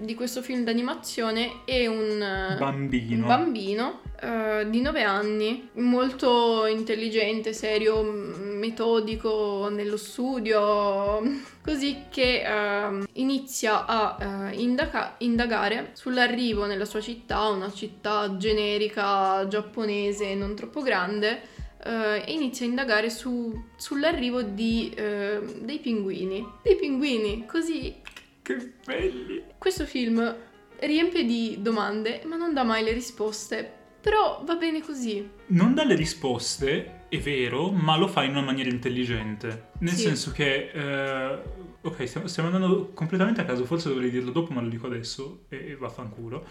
[0.00, 7.52] di questo film d'animazione è un bambino, un bambino uh, di 9 anni, molto intelligente,
[7.52, 11.20] serio, metodico nello studio,
[11.62, 19.46] così che uh, inizia a uh, indaga- indagare sull'arrivo nella sua città, una città generica
[19.48, 26.46] giapponese non troppo grande, Uh, e inizia a indagare su, sull'arrivo di, uh, dei pinguini.
[26.62, 27.96] Dei pinguini, così
[28.42, 29.44] che belli!
[29.56, 30.36] Questo film
[30.78, 33.78] riempie di domande, ma non dà mai le risposte.
[33.98, 35.26] Però va bene così.
[35.46, 39.70] Non dà le risposte, è vero, ma lo fa in una maniera intelligente.
[39.80, 40.02] Nel sì.
[40.02, 40.70] senso che...
[40.72, 41.38] Eh,
[41.82, 45.44] ok, stiamo, stiamo, andando completamente a caso, forse dovrei dirlo dopo, ma lo dico adesso
[45.48, 46.46] e, e vaffanculo.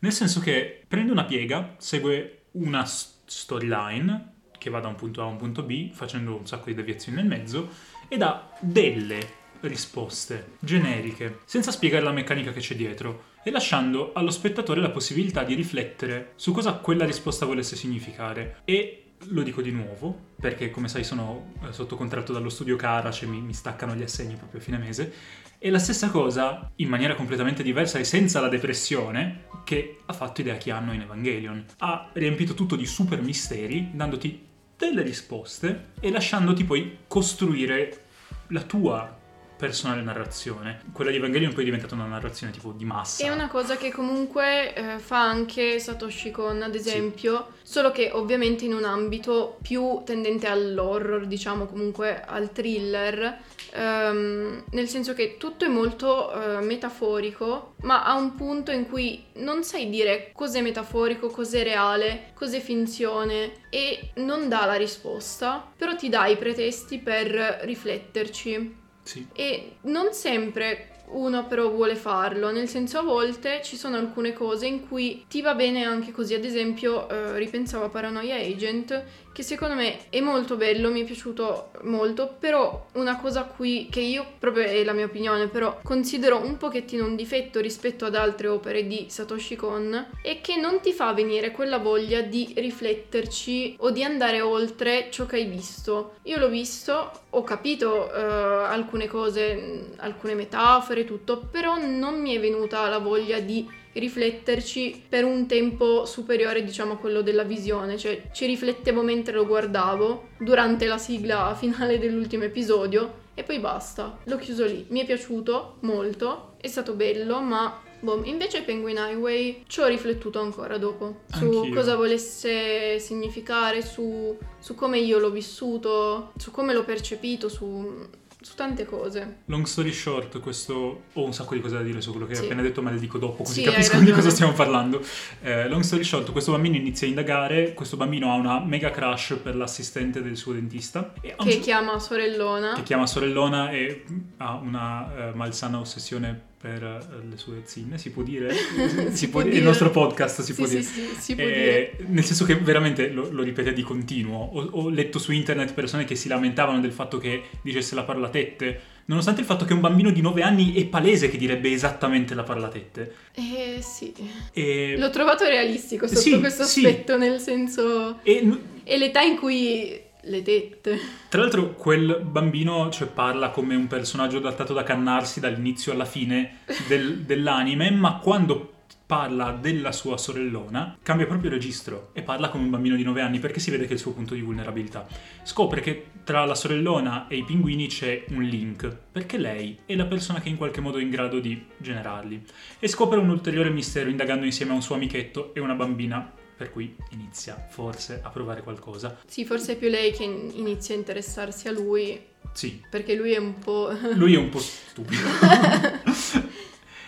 [0.00, 5.24] Nel senso che prende una piega, segue una storyline che va da un punto A
[5.24, 7.70] a un punto B, facendo un sacco di deviazioni nel mezzo,
[8.06, 14.30] e dà delle risposte generiche, senza spiegare la meccanica che c'è dietro e lasciando allo
[14.30, 18.60] spettatore la possibilità di riflettere su cosa quella risposta volesse significare.
[18.64, 23.22] E lo dico di nuovo, perché come sai sono eh, sotto contratto dallo studio Karac
[23.22, 25.12] e mi, mi staccano gli assegni proprio a fine mese.
[25.58, 30.40] E la stessa cosa, in maniera completamente diversa e senza la depressione, che ha fatto
[30.40, 31.64] idea che hanno in Evangelion.
[31.78, 38.04] Ha riempito tutto di super misteri, dandoti delle risposte e lasciandoti poi costruire
[38.48, 39.20] la tua
[39.62, 40.80] personale narrazione.
[40.92, 43.24] Quella di Evangelion poi è diventata una narrazione tipo di massa.
[43.24, 47.70] È una cosa che comunque eh, fa anche Satoshi Kon, ad esempio, sì.
[47.74, 53.38] solo che ovviamente in un ambito più tendente all'horror, diciamo comunque al thriller,
[53.70, 59.26] ehm, nel senso che tutto è molto eh, metaforico, ma a un punto in cui
[59.34, 65.94] non sai dire cos'è metaforico, cos'è reale, cos'è finzione e non dà la risposta, però
[65.94, 68.80] ti dà i pretesti per rifletterci.
[69.02, 69.26] Sì.
[69.32, 74.66] E non sempre uno però vuole farlo, nel senso a volte ci sono alcune cose
[74.66, 79.42] in cui ti va bene anche così, ad esempio eh, ripensavo a Paranoia Agent che
[79.42, 84.26] secondo me è molto bello, mi è piaciuto molto, però una cosa qui che io,
[84.38, 88.86] proprio è la mia opinione, però considero un pochettino un difetto rispetto ad altre opere
[88.86, 94.04] di Satoshi Kon è che non ti fa venire quella voglia di rifletterci o di
[94.04, 96.14] andare oltre ciò che hai visto.
[96.24, 102.40] Io l'ho visto, ho capito uh, alcune cose, alcune metafore, tutto, però non mi è
[102.40, 107.96] venuta la voglia di rifletterci per un tempo superiore, diciamo, a quello della visione.
[107.96, 114.18] Cioè, ci riflettevo mentre lo guardavo durante la sigla finale dell'ultimo episodio e poi basta.
[114.24, 114.86] L'ho chiuso lì.
[114.88, 120.40] Mi è piaciuto molto, è stato bello, ma Boh, invece Penguin Highway ci ho riflettuto
[120.40, 121.72] ancora dopo su Anch'io.
[121.72, 128.08] cosa volesse significare, su, su come io l'ho vissuto, su come l'ho percepito, su,
[128.42, 129.36] su tante cose.
[129.46, 132.38] Long story short, questo ho un sacco di cose da dire su quello che hai
[132.38, 132.44] Sì.
[132.44, 135.00] appena detto, ma le dico dopo, così Sì, hai capiscono di cosa stiamo parlando.
[135.42, 139.38] Eh, long story short, questo bambino inizia a indagare, questo bambino ha una mega crush
[139.42, 142.74] per l'assistente del suo dentista un Che cer- chiama sorellona.
[142.74, 144.04] che chiama sorellona e
[144.38, 148.54] ha una eh, malsana ossessione per eh, le sue zinne, si può dire?
[149.10, 149.56] Si può può dire.
[149.56, 150.82] Il nostro podcast si sì, può sì, dire.
[150.84, 152.06] sì, si può Eh, dire.
[152.08, 154.38] Nel senso che veramente lo, lo ripete di continuo.
[154.38, 158.28] Ho, ho letto su internet persone che si lamentavano del fatto che dicesse la parola
[158.28, 162.34] tette, nonostante il fatto che un bambino di 9 anni è palese che direbbe esattamente
[162.34, 163.12] la parola tette.
[163.34, 164.14] Eh sì,
[164.52, 168.20] E, l'ho trovato realistico sotto questo aspetto, nel senso...
[168.22, 168.48] e
[168.84, 170.98] È l'età in cui le tette...
[171.28, 176.58] tra l'altro quel bambino cioè, parla come un personaggio adattato da cannarsi dall'inizio alla fine
[176.86, 178.70] del- dell'anime, ma quando
[179.12, 183.40] parla della sua sorellona cambia proprio registro e parla come un bambino di 9 anni
[183.40, 185.06] perché si vede che è il suo punto di vulnerabilità.
[185.42, 190.06] Scopre che tra la sorellona e i pinguini c'è un link perché lei è la
[190.06, 192.42] persona che in qualche modo è in grado di generarli.
[192.78, 196.32] E scopre un ulteriore mistero indagando insieme a un suo amichetto e una bambina
[196.62, 199.18] per cui inizia forse a provare qualcosa.
[199.26, 202.20] Sì, forse è più lei che in- inizia a interessarsi a lui,
[202.52, 203.90] Sì, perché lui è un po'...
[204.14, 205.22] Lui è un po' stupido.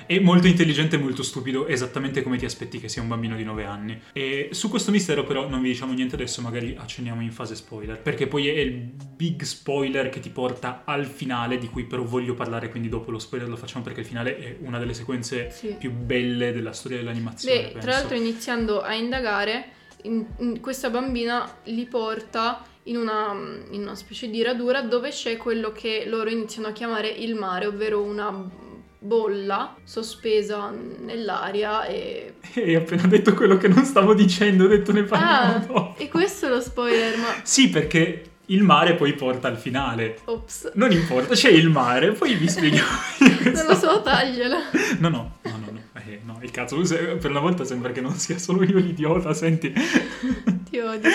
[0.06, 3.44] È molto intelligente e molto stupido, esattamente come ti aspetti che sia un bambino di
[3.44, 4.00] 9 anni.
[4.12, 8.00] E su questo mistero però non vi diciamo niente adesso, magari accenniamo in fase spoiler,
[8.00, 12.34] perché poi è il big spoiler che ti porta al finale, di cui però voglio
[12.34, 15.74] parlare, quindi dopo lo spoiler lo facciamo perché il finale è una delle sequenze Sì.
[15.78, 17.56] più belle della storia dell'animazione.
[17.56, 17.78] Beh, penso.
[17.78, 19.68] tra l'altro iniziando a indagare,
[20.02, 23.32] in- in- questa bambina li porta in una,
[23.70, 27.64] in una specie di radura dove c'è quello che loro iniziano a chiamare il mare,
[27.66, 28.62] ovvero una
[29.04, 32.36] bolla sospesa nell'aria e...
[32.56, 35.94] Hai appena detto quello che non stavo dicendo, ho detto ne Ah, parliamo dopo.
[35.98, 37.26] e questo è lo spoiler, ma...
[37.42, 40.18] Sì, perché il mare poi porta al finale.
[40.24, 42.88] Ops, Non importa, c'è il mare, poi vi spieghiamo.
[43.52, 44.58] non lo so, tagliala.
[44.98, 45.80] No, no, no, no, no.
[46.06, 49.70] Eh, no, il cazzo, per una volta sembra che non sia solo io l'idiota, senti.
[50.70, 51.10] Ti odio.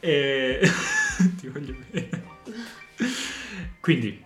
[0.00, 0.60] E...
[1.38, 2.08] Ti voglio bene.
[3.80, 4.22] Quindi,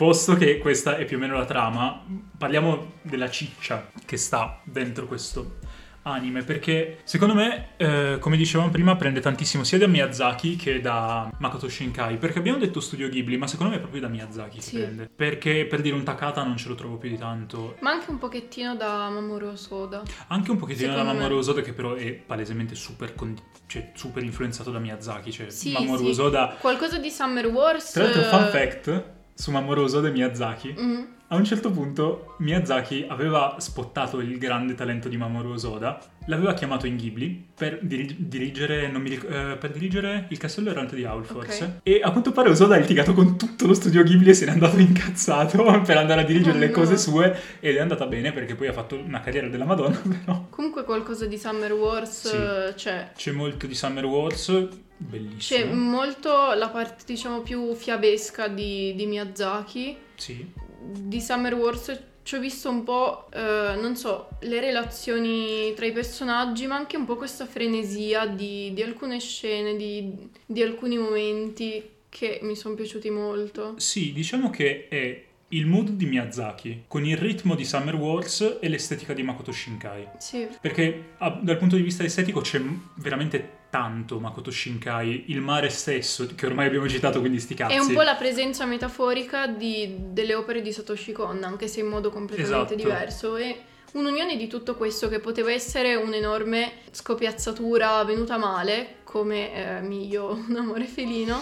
[0.00, 2.02] posto che questa è più o meno la trama,
[2.38, 5.58] parliamo della ciccia che sta dentro questo
[6.04, 11.30] anime, perché secondo me, eh, come dicevamo prima, prende tantissimo sia da Miyazaki che da
[11.36, 14.76] Makoto Shinkai, perché abbiamo detto Studio Ghibli, ma secondo me è proprio da Miyazaki Sì.
[14.78, 15.10] prende.
[15.14, 17.76] Perché per dire un Takata non ce lo trovo più di tanto.
[17.80, 20.02] Ma anche un pochettino da Mamoru Soda.
[20.28, 21.18] Anche un pochettino da Secondo me.
[21.18, 25.72] Mamoru Osoda che però è palesemente super, condi- cioè, super influenzato da Miyazaki, cioè Sì,
[25.72, 26.08] Mamoru sì.
[26.08, 26.56] Osoda...
[26.58, 27.90] Qualcosa di Summer Wars.
[27.90, 32.34] Tra l'altro, fun eh, fact su Mamoru Osoda e Miyazaki, mm, a un certo punto
[32.38, 38.16] Miyazaki aveva spottato il grande talento di Mamoru Osoda, l'aveva chiamato in Ghibli per diri-
[38.18, 41.80] dirigere, non mi ric- eh, per dirigere il castello errante di Howl, forse.
[41.84, 44.50] E a quanto pare Osoda ha litigato con tutto lo studio Ghibli e se n'è
[44.50, 46.72] andato incazzato per andare a dirigere Oh, le no.
[46.72, 50.46] cose sue ed è andata bene perché poi ha fatto una carriera della Madonna, però.
[50.50, 52.74] Comunque qualcosa di Summer Wars Sì.
[52.74, 53.12] c'è.
[53.14, 54.66] C'è molto di Summer Wars,
[54.96, 55.60] bellissimo.
[55.60, 59.96] C'è molto la parte, diciamo, più fiabesca di, di Miyazaki.
[60.16, 60.68] Sì.
[60.80, 65.92] Di Summer Wars ci ho visto un po', eh, non so, le relazioni tra i
[65.92, 71.82] personaggi, ma anche un po' questa frenesia di, di alcune scene, di, di alcuni momenti
[72.08, 73.74] che mi sono piaciuti molto.
[73.78, 78.68] Sì, diciamo che è il mood di Miyazaki con il ritmo di Summer Wars e
[78.68, 80.06] l'estetica di Makoto Shinkai.
[80.18, 82.60] Sì, Perché ah, dal punto di vista estetico c'è
[82.94, 87.74] veramente tanto Makoto Shinkai, il mare stesso, che ormai abbiamo citato, quindi sti cazzi.
[87.74, 91.86] è un po' la presenza metaforica di- delle opere di Satoshi Kon, anche se in
[91.86, 92.74] modo completamente Esatto.
[92.74, 93.36] diverso.
[93.36, 93.60] E
[93.92, 100.56] un'unione di tutto questo che poteva essere un'enorme scopiazzatura venuta male, come eh, Miglio, un
[100.56, 101.40] amore felino,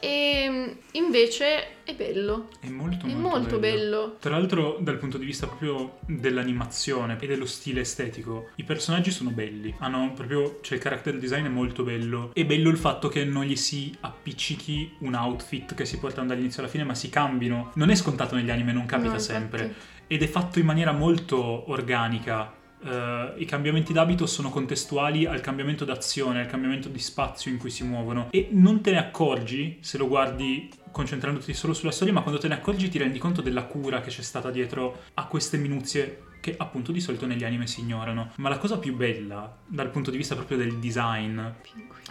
[0.00, 4.16] e invece è bello, È molto, è molto bello.
[4.20, 9.30] Tra l'altro, dal punto di vista proprio dell'animazione e dello stile estetico, i personaggi sono
[9.30, 9.74] belli.
[9.78, 10.58] Hanno proprio.
[10.60, 12.30] cioè, il character design è molto bello.
[12.34, 16.62] È bello il fatto che non gli si appiccichi un outfit che si portano dall'inizio
[16.62, 17.72] alla fine, ma si cambino.
[17.74, 19.74] Non è scontato negli anime, non capita No, sempre.
[20.06, 22.56] Ed è fatto in maniera molto organica.
[22.84, 27.70] Eh, I cambiamenti d'abito sono contestuali al cambiamento d'azione, al cambiamento di spazio in cui
[27.70, 32.22] si muovono e non te ne accorgi se lo guardi concentrandoti solo sulla storia, ma
[32.22, 35.56] quando te ne accorgi ti rendi conto della cura che c'è stata dietro a queste
[35.56, 38.30] minuzie che appunto di solito negli anime si ignorano.
[38.36, 41.40] Ma la cosa più bella, dal punto di vista proprio del design,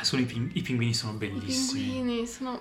[0.01, 1.81] sono i, ping- i pinguini sono I bellissimi.
[1.83, 2.59] pinguini sono...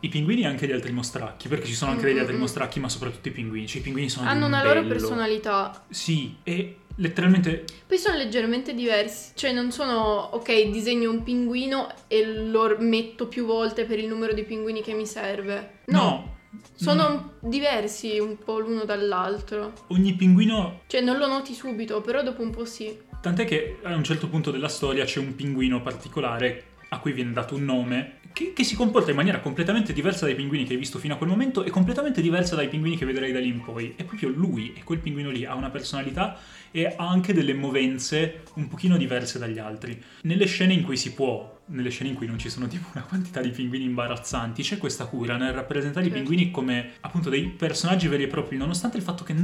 [0.00, 2.90] I pinguini e anche gli altri mostracchi, perché ci sono anche degli altri mostracchi, ma
[2.90, 3.66] soprattutto i pinguini.
[3.66, 4.92] Cioè i pinguini sono Hanno un una loro bello.
[4.92, 5.82] personalità.
[5.88, 12.26] Sì, e letteralmente Poi sono leggermente diversi, cioè non sono ok, disegno un pinguino e
[12.26, 15.80] lo metto più volte per il numero di pinguini che mi serve.
[15.86, 16.36] No, no.
[16.74, 17.48] sono Mm.
[17.48, 19.72] diversi un po' l'uno dall'altro.
[19.88, 22.96] Ogni pinguino Cioè non lo noti subito, però dopo un po' sì.
[23.20, 27.32] Tant'è che a un certo punto della storia c'è un pinguino particolare a cui viene
[27.32, 30.78] dato un nome che, che si comporta in maniera completamente diversa dai pinguini che hai
[30.78, 33.62] visto fino a quel momento e completamente diversa dai pinguini che vedrai da lì in
[33.62, 33.94] poi.
[33.96, 36.36] È proprio lui e quel pinguino lì ha una personalità
[36.72, 40.02] e ha anche delle movenze un pochino diverse dagli altri.
[40.22, 43.04] Nelle scene in cui si può, nelle scene in cui non ci sono tipo una
[43.04, 46.24] quantità di pinguini imbarazzanti, c'è questa cura nel rappresentare i Certo.
[46.24, 49.34] pinguini come appunto dei personaggi veri e propri, nonostante il fatto che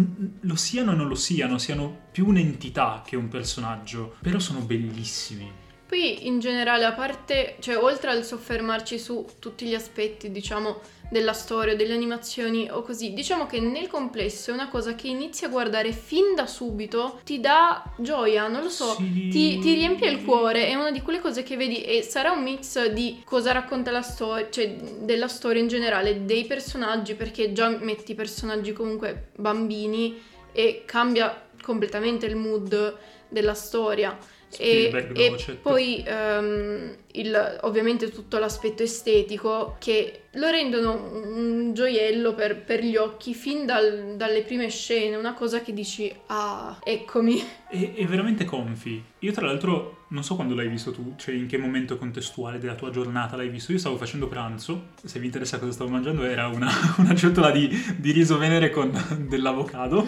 [0.41, 5.60] lo siano o non lo siano, siano più un'entità che un personaggio, però sono bellissimi.
[5.91, 10.79] Poi in generale, a parte, cioè oltre al soffermarci su tutti gli aspetti, diciamo,
[11.11, 15.47] della storia, delle animazioni o così, diciamo che nel complesso è una cosa che inizi
[15.47, 19.27] a guardare fin da subito, ti dà gioia, non lo so, Sì.
[19.33, 22.45] ti, ti riempie il cuore, è una di quelle cose che vedi e sarà un
[22.45, 27.69] mix di cosa racconta la storia, cioè della storia in generale, dei personaggi, perché già
[27.69, 30.23] metti personaggi comunque bambini
[30.53, 32.97] e cambia completamente il mood
[33.29, 34.17] della storia.
[34.59, 42.63] E, e poi ehm, il- ovviamente tutto l'aspetto estetico che lo rendono un gioiello per,
[42.63, 47.43] per gli occhi fin dal- dalle prime scene, una cosa che dici ah eccomi.
[47.69, 49.03] È, è veramente comfy.
[49.21, 52.75] Io tra l'altro non so quando l'hai visto tu, cioè in che momento contestuale della
[52.75, 53.73] tua giornata l'hai visto.
[53.73, 57.69] Io stavo facendo pranzo, se vi interessa cosa stavo mangiando era una, una ciotola di,
[57.97, 58.93] di riso venere con
[59.29, 60.07] dell'avocado.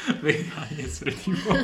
[0.20, 1.54] Vedrai essere tipo...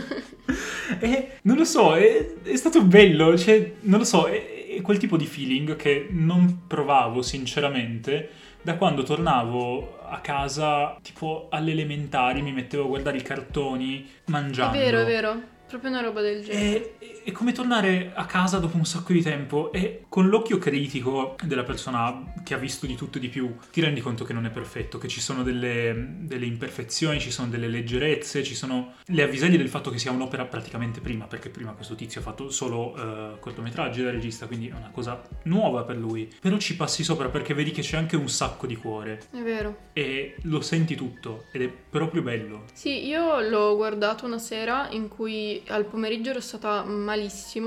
[1.00, 4.98] E non lo so, è, è stato bello, cioè non lo so, è, è quel
[4.98, 8.30] tipo di feeling che non provavo sinceramente
[8.62, 14.30] da quando tornavo a casa tipo alle elementari, mi mettevo a guardare i cartoni È
[14.30, 14.78] mangiando.
[14.78, 16.96] vero, è vero, proprio una roba del genere.
[16.98, 21.36] È, è come tornare a casa dopo un sacco di tempo e con l'occhio critico
[21.44, 24.46] della persona che ha visto di tutto e di più ti rendi conto che non
[24.46, 29.22] è perfetto, che ci sono delle, delle imperfezioni, ci sono delle leggerezze, ci sono le
[29.22, 32.94] avvisaglie del fatto che sia un'opera praticamente prima, perché prima questo tizio ha fatto solo
[32.96, 36.32] eh, cortometraggi da regista, quindi è una cosa nuova per lui.
[36.40, 39.76] Però ci passi sopra perché vedi che c'è anche un sacco di cuore È vero.
[39.92, 42.64] e lo senti tutto ed è proprio bello.
[42.72, 47.16] Sì, io l'ho guardato una sera in cui al pomeriggio ero stata malissimo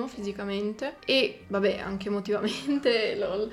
[0.07, 3.51] fisicamente e vabbè anche emotivamente, lol.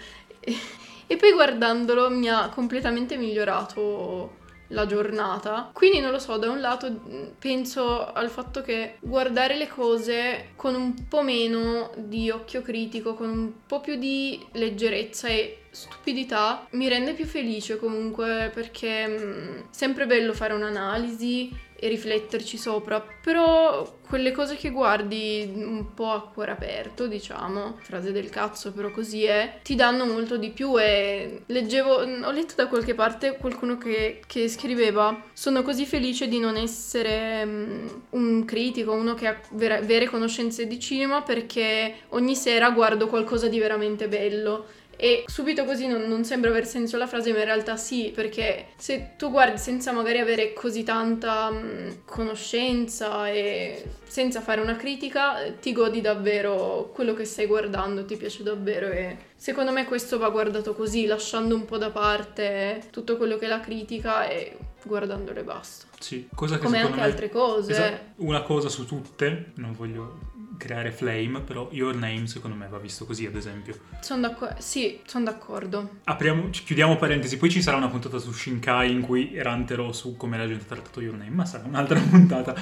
[1.06, 4.36] E, poi guardandolo mi ha completamente migliorato
[4.68, 5.70] la giornata.
[5.72, 7.00] Quindi non lo so, da un lato
[7.38, 13.28] penso al fatto che guardare le cose con un po' meno di occhio critico, con
[13.28, 20.06] un po' più di leggerezza e stupidità mi rende più felice comunque perché mh, sempre
[20.06, 26.50] bello fare un'analisi e rifletterci sopra, però quelle cose che guardi un po' a cuore
[26.50, 31.94] aperto, diciamo, frase del cazzo, però così è, ti danno molto di più e leggevo,
[31.94, 37.44] ho letto da qualche parte qualcuno che, che scriveva, sono così felice di non essere
[37.44, 43.06] mm, un critico, uno che ha vera- vere conoscenze di cinema perché ogni sera guardo
[43.06, 44.66] qualcosa di veramente bello.
[45.00, 48.70] E subito così non, non sembra aver senso la frase, ma in realtà sì, perché
[48.76, 55.52] se tu guardi senza magari avere così tanta mh, conoscenza e senza fare una critica,
[55.60, 60.30] ti godi davvero quello che stai guardando, ti piace davvero e secondo me questo va
[60.30, 65.38] guardato così, lasciando un po' da parte tutto quello che è la critica e guardandolo
[65.38, 65.86] e basta.
[66.00, 67.02] Sì, cosa che Come anche me...
[67.02, 67.70] altre cose.
[67.70, 68.22] Esatto.
[68.24, 70.27] Una cosa su tutte, non voglio
[70.58, 73.78] creare flame, però Your Name secondo me va visto così ad esempio.
[74.00, 74.56] Sono d'accordo.
[74.58, 76.00] Sì, sono d'accordo.
[76.04, 80.36] Apriamo, chiudiamo parentesi, poi ci sarà una puntata su Shinkai in cui eranterò su come
[80.36, 82.54] la gente ha trattato Your Name, ma sarà un'altra puntata.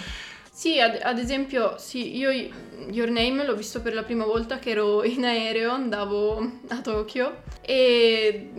[0.53, 4.71] Sì, ad, ad esempio, sì, io Your Name l'ho visto per la prima volta che
[4.71, 8.51] ero in aereo, andavo a Tokyo e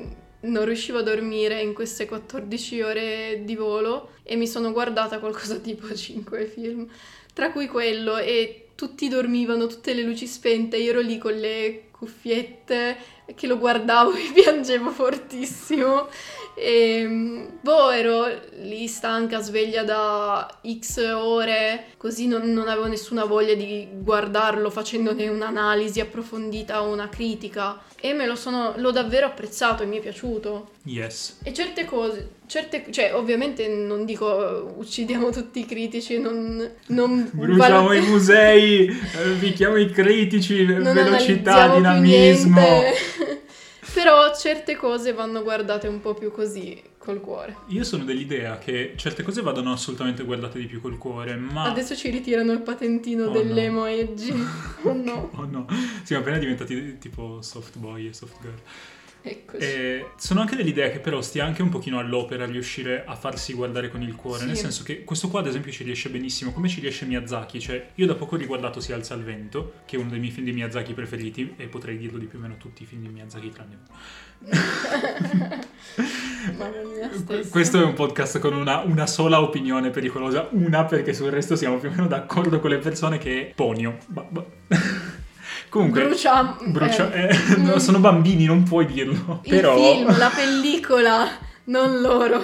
[0.41, 5.57] non riuscivo a dormire in queste 14 ore di volo e mi sono guardata qualcosa
[5.57, 6.87] tipo 5 film,
[7.33, 11.85] tra cui quello e tutti dormivano, tutte le luci spente, io ero lì con le
[11.89, 12.95] cuffiette
[13.33, 16.07] che lo guardavo e piangevo fortissimo
[16.59, 18.25] E boh, ero
[18.61, 25.27] lì stanca, sveglia da X ore, così non, non avevo nessuna voglia di guardarlo facendone
[25.27, 27.79] un'analisi approfondita o una critica.
[27.99, 30.69] E me lo sono, l'ho davvero apprezzato e mi è piaciuto.
[30.85, 31.39] Yes.
[31.43, 36.69] E certe cose, certe, cioè ovviamente non dico uccidiamo tutti i critici, non...
[36.87, 42.81] non Bruciamo valut- i musei, eh, picchiamo i critici, non velocità, dinamismo.
[43.93, 47.55] Però certe cose vanno guardate un po' più così, col cuore.
[47.67, 51.63] Io sono dell'idea che certe cose vadano assolutamente guardate di più col cuore, ma...
[51.63, 54.33] Adesso ci ritirano il patentino Oh, dell'emo edgy.
[54.83, 55.65] Oh no, Oh no,
[56.03, 58.59] siamo appena diventati tipo soft boy e soft girl.
[59.57, 63.89] E sono anche dell'idea che però stia anche un pochino all'opera riuscire a farsi guardare
[63.89, 64.45] con il cuore, Sì.
[64.47, 67.89] nel senso che questo qua ad esempio ci riesce benissimo, come ci riesce Miyazaki, cioè
[67.95, 70.45] io da poco ho riguardato Si alza il vento, che è uno dei miei film
[70.45, 73.51] di Miyazaki preferiti e potrei dirlo di più o meno tutti i film di Miyazaki
[73.51, 73.77] tranne
[77.13, 77.49] stessa.
[77.49, 81.77] Questo è un podcast con una, una sola opinione pericolosa, una perché sul resto siamo
[81.77, 83.97] più o meno d'accordo con le persone che ponio.
[84.07, 84.45] Ba- ba-
[85.77, 86.57] Comunque, Brucia...
[86.65, 89.41] brucia- eh, eh, no, sono bambini, non puoi dirlo.
[89.43, 91.27] Il Però, film, la pellicola,
[91.65, 92.41] non loro.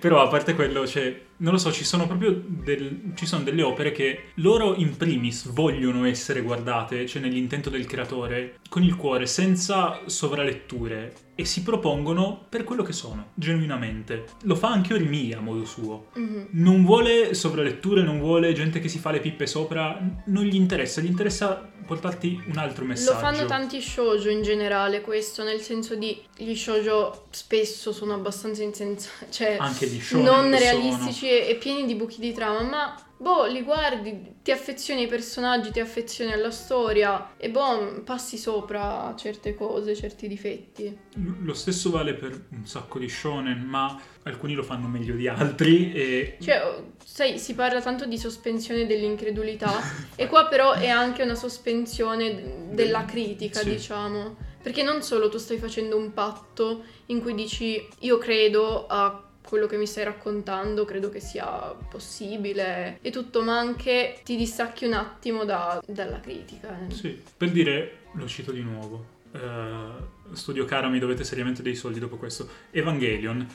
[0.00, 3.62] però a parte quello, cioè, non lo so, ci sono proprio del- ci sono delle
[3.62, 9.26] opere che loro in primis vogliono essere guardate, cioè nell'intento del creatore, con il cuore,
[9.26, 14.24] senza sovraletture, e si propongono per quello che sono, genuinamente.
[14.44, 16.06] Lo fa anche Orimia a modo suo.
[16.14, 16.48] Mhm.
[16.52, 21.02] Non vuole sovraletture, non vuole gente che si fa le pippe sopra, non gli interessa,
[21.02, 23.18] gli interessa portarti un altro Lo messaggio.
[23.18, 29.26] fanno tanti shoujo in generale questo, nel senso di gli shoujo spesso sono abbastanza insensati,
[29.30, 33.05] cioè Anche gli shonen non lo realistici e, e pieni di buchi di trama, ma
[33.18, 39.14] boh, li guardi, ti affezioni ai personaggi, ti affezioni alla storia e boh, passi sopra
[39.16, 40.96] certe cose, certi difetti.
[41.42, 45.92] Lo stesso vale per un sacco di shonen, ma alcuni lo fanno meglio di altri
[45.92, 46.36] e...
[46.40, 49.72] Cioè, oh, sai, si parla tanto di sospensione dell'incredulità
[50.14, 53.70] e qua però è anche una sospensione della critica, Sì.
[53.70, 54.36] diciamo.
[54.62, 59.66] Perché non solo tu stai facendo un patto in cui dici io credo a quello
[59.66, 61.46] che mi stai raccontando, credo che sia
[61.88, 66.78] possibile e tutto, ma anche ti distacchi un attimo da- dalla critica.
[66.88, 66.92] eh.
[66.92, 69.14] Sì, per dire, lo cito di nuovo.
[69.32, 72.48] eh, studio caro, mi dovete seriamente dei soldi dopo questo.
[72.70, 73.46] Evangelion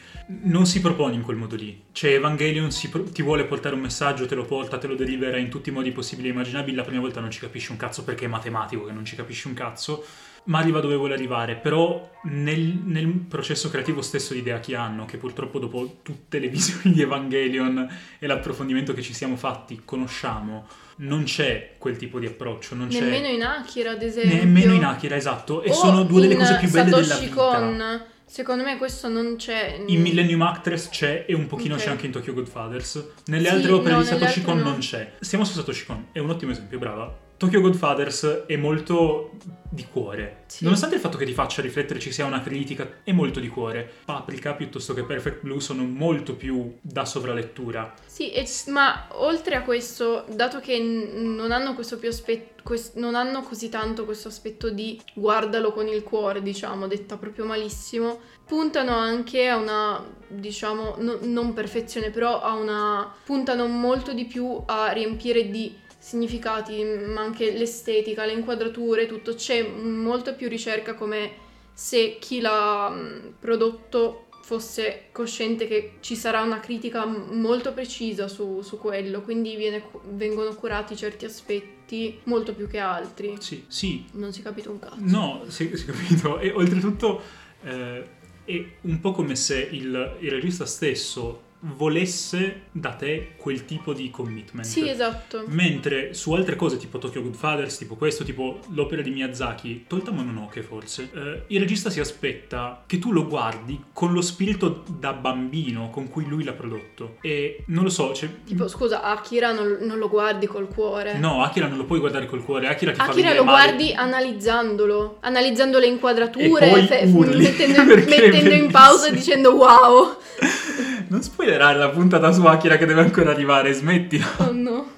[0.43, 1.85] non si propone in quel modo lì.
[1.91, 5.49] Cioè, Evangelion pro- ti vuole portare un messaggio, te lo porta, te lo delibera in
[5.49, 6.75] tutti i modi possibili e immaginabili.
[6.75, 9.47] La prima volta non ci capisci un cazzo perché è matematico, che non ci capisci
[9.47, 10.05] un cazzo.
[10.43, 11.55] Ma arriva dove vuole arrivare.
[11.55, 16.47] Però nel, nel processo creativo stesso di idea che hanno, che purtroppo dopo tutte le
[16.49, 17.87] visioni di Evangelion
[18.19, 20.65] e l'approfondimento che ci siamo fatti conosciamo,
[20.97, 22.75] non c'è quel tipo di approccio.
[22.75, 24.35] Non c'è Nemmeno in Akira, ad esempio.
[24.35, 25.61] Nemmeno in Akira, esatto.
[25.61, 27.35] E O sono due delle cose più belle della Satoshi vita.
[27.35, 28.03] Kon.
[28.25, 29.83] Secondo me questo non c'è.
[29.87, 31.81] In Millennium Actress c'è e un pochino Ok.
[31.81, 33.07] c'è anche in Tokyo Godfathers.
[33.25, 34.63] Nelle Sì, altre opere no, di Satoshi Kon no.
[34.63, 35.15] non c'è.
[35.19, 37.13] Stiamo su Satoshi Kon, è un ottimo esempio, brava.
[37.41, 39.31] Tokyo Godfathers è molto
[39.67, 40.43] di cuore.
[40.45, 40.63] Sì.
[40.63, 43.89] Nonostante il fatto che ti faccia riflettere ci sia una critica, è molto di cuore.
[44.05, 47.95] Paprika piuttosto che Perfect Blue sono molto più da sovralettura.
[48.05, 53.15] Sì, e- ma oltre a questo, dato che non hanno questo più aspetto, quest- non
[53.15, 58.95] hanno così tanto questo aspetto di guardalo con il cuore, diciamo, detta proprio malissimo, puntano
[58.95, 64.91] anche a una, diciamo, no- non perfezione, però a una, puntano molto di più a
[64.91, 71.31] riempire di significati, ma anche l'estetica, le inquadrature, tutto, c'è molto più ricerca come
[71.73, 78.61] se chi l'ha mh, prodotto fosse cosciente che ci sarà una critica molto precisa su,
[78.61, 83.35] su quello, quindi viene vengono curati certi aspetti molto più che altri.
[83.39, 84.95] Sì, sì, Non si è capito un cazzo.
[84.97, 86.39] No, si, si è capito.
[86.39, 87.21] E oltretutto
[87.63, 88.07] eh,
[88.43, 94.09] è un po' come se il, il regista stesso volesse da te quel tipo di
[94.09, 94.65] commitment.
[94.65, 95.43] Sì, esatto.
[95.47, 100.61] Mentre su altre cose tipo Tokyo Godfathers, tipo questo, tipo l'opera di Miyazaki, tolta Mononoke
[100.63, 105.89] forse, eh, il regista si aspetta che tu lo guardi con lo spirito da bambino
[105.89, 107.17] con cui lui l'ha prodotto.
[107.21, 108.29] E non lo so, cioè...
[108.43, 111.17] Tipo, scusa, Akira non, non lo guardi col cuore.
[111.17, 113.65] No, Akira non lo puoi guardare col cuore, Akira ti fa Akira lo male.
[113.65, 120.17] guardi analizzandolo, analizzando le inquadrature, fe- mettendo, mettendo in pausa e dicendo wow.
[121.11, 124.25] Non spoilerare la puntata su Akira che deve ancora arrivare, smettila.
[124.37, 124.91] Oh no.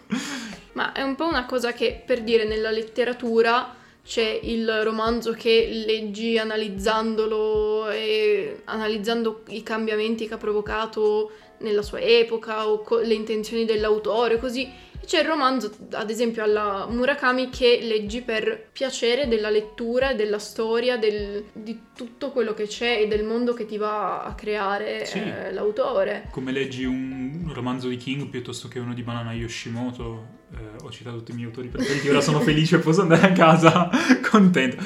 [0.73, 3.73] Ma è un po' una cosa che per dire nella letteratura
[4.05, 11.99] c'è il romanzo che leggi analizzandolo e analizzando i cambiamenti che ha provocato nella sua
[11.99, 14.71] epoca o co- le intenzioni dell'autore, così.
[15.05, 20.97] C'è il romanzo, ad esempio, alla Murakami che leggi per piacere della lettura, della storia,
[20.97, 25.19] del, di tutto quello che c'è e del mondo che ti va a creare Sì.
[25.19, 26.27] eh, l'autore.
[26.31, 31.17] Come leggi un romanzo di King piuttosto che uno di Banana Yoshimoto, eh, ho citato
[31.17, 33.89] tutti i miei autori preferiti, ora sono felice e posso andare a casa
[34.29, 34.77] contento.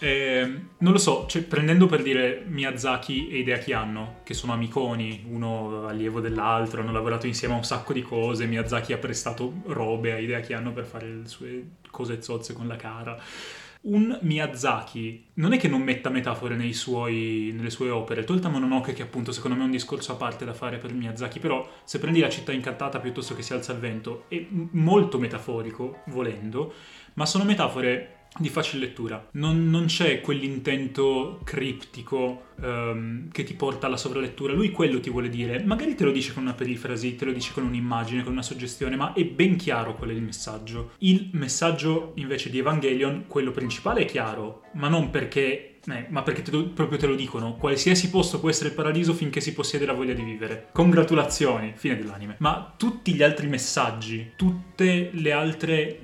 [0.00, 5.24] Eh, non lo so, cioè, prendendo per dire Miyazaki e Hideaki Anno, che sono amiconi,
[5.28, 10.12] uno allievo dell'altro, hanno lavorato insieme a un sacco di cose, Miyazaki ha prestato robe
[10.12, 13.20] a Hideaki Anno per fare le sue cose zozze con la cara.
[13.80, 18.24] Un Miyazaki non è che non metta metafore suoi- nelle sue opere.
[18.24, 21.38] Tolta Mononoke, che appunto secondo me è un discorso a parte da fare per Miyazaki,
[21.40, 26.02] però se prendi la città incantata piuttosto che si alza il vento, è molto metaforico,
[26.06, 26.72] volendo,
[27.14, 29.28] ma sono metafore di facile lettura.
[29.32, 34.52] Non, non c'è quell'intento criptico ehm, che ti porta alla sovralettura.
[34.52, 35.62] Lui quello ti vuole dire.
[35.64, 38.96] Magari te lo dice con una perifrasi, te lo dice con un'immagine, con una suggestione,
[38.96, 40.92] ma è ben chiaro qual è il messaggio.
[40.98, 45.77] Il messaggio invece di Evangelion, quello principale, è chiaro, ma non perché.
[45.90, 49.12] Eh, ma perché te lo- proprio te lo dicono, qualsiasi posto può essere il paradiso
[49.14, 50.68] finché si possiede la voglia di vivere.
[50.72, 52.36] Congratulazioni, fine dell'anime.
[52.38, 56.00] Ma tutti gli altri messaggi, tutte le altre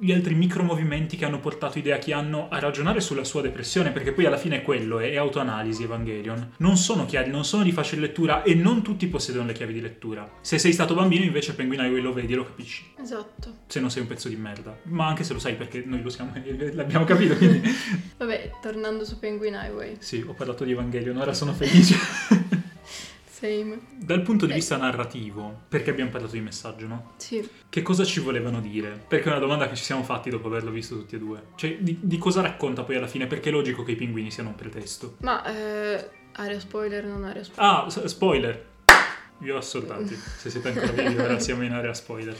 [0.00, 4.26] gli altri micromovimenti che hanno portato Hideaki Anno a ragionare sulla sua depressione, perché poi
[4.26, 6.52] alla fine è quello, è, è autoanalisi Evangelion.
[6.58, 9.80] Non sono chiari, non sono di facile lettura e non tutti possiedono le chiavi di
[9.80, 10.28] lettura.
[10.40, 13.56] Se sei stato bambino invece Penguin Highway lo vedi e lo capisci, Esatto.
[13.66, 14.76] se non sei un pezzo di merda.
[14.84, 16.32] Ma anche se lo sai perché noi lo siamo,
[16.72, 17.60] l'abbiamo capito, quindi...
[18.18, 19.96] Vabbè, tornando su Penguin Highway.
[19.98, 21.96] sì, ho parlato di Evangelion, ora sono felice.
[23.30, 23.78] Same.
[23.94, 24.54] Dal punto di Eh.
[24.56, 27.12] vista narrativo, perché abbiamo parlato di messaggio, no?
[27.18, 27.48] Sì.
[27.68, 29.00] Che cosa ci volevano dire?
[29.06, 31.42] Perché è una domanda che ci siamo fatti dopo averlo visto tutti e due.
[31.54, 33.28] Cioè, di, di cosa racconta poi alla fine?
[33.28, 35.16] Perché è logico che i pinguini siano un pretesto.
[35.20, 37.74] Ma eh, area spoiler, non area spoiler.
[37.84, 38.66] Ah, s- spoiler!
[39.38, 40.16] Vi ho assoltati.
[40.36, 42.36] Se siete ancora vivi, ora siamo in area spoiler.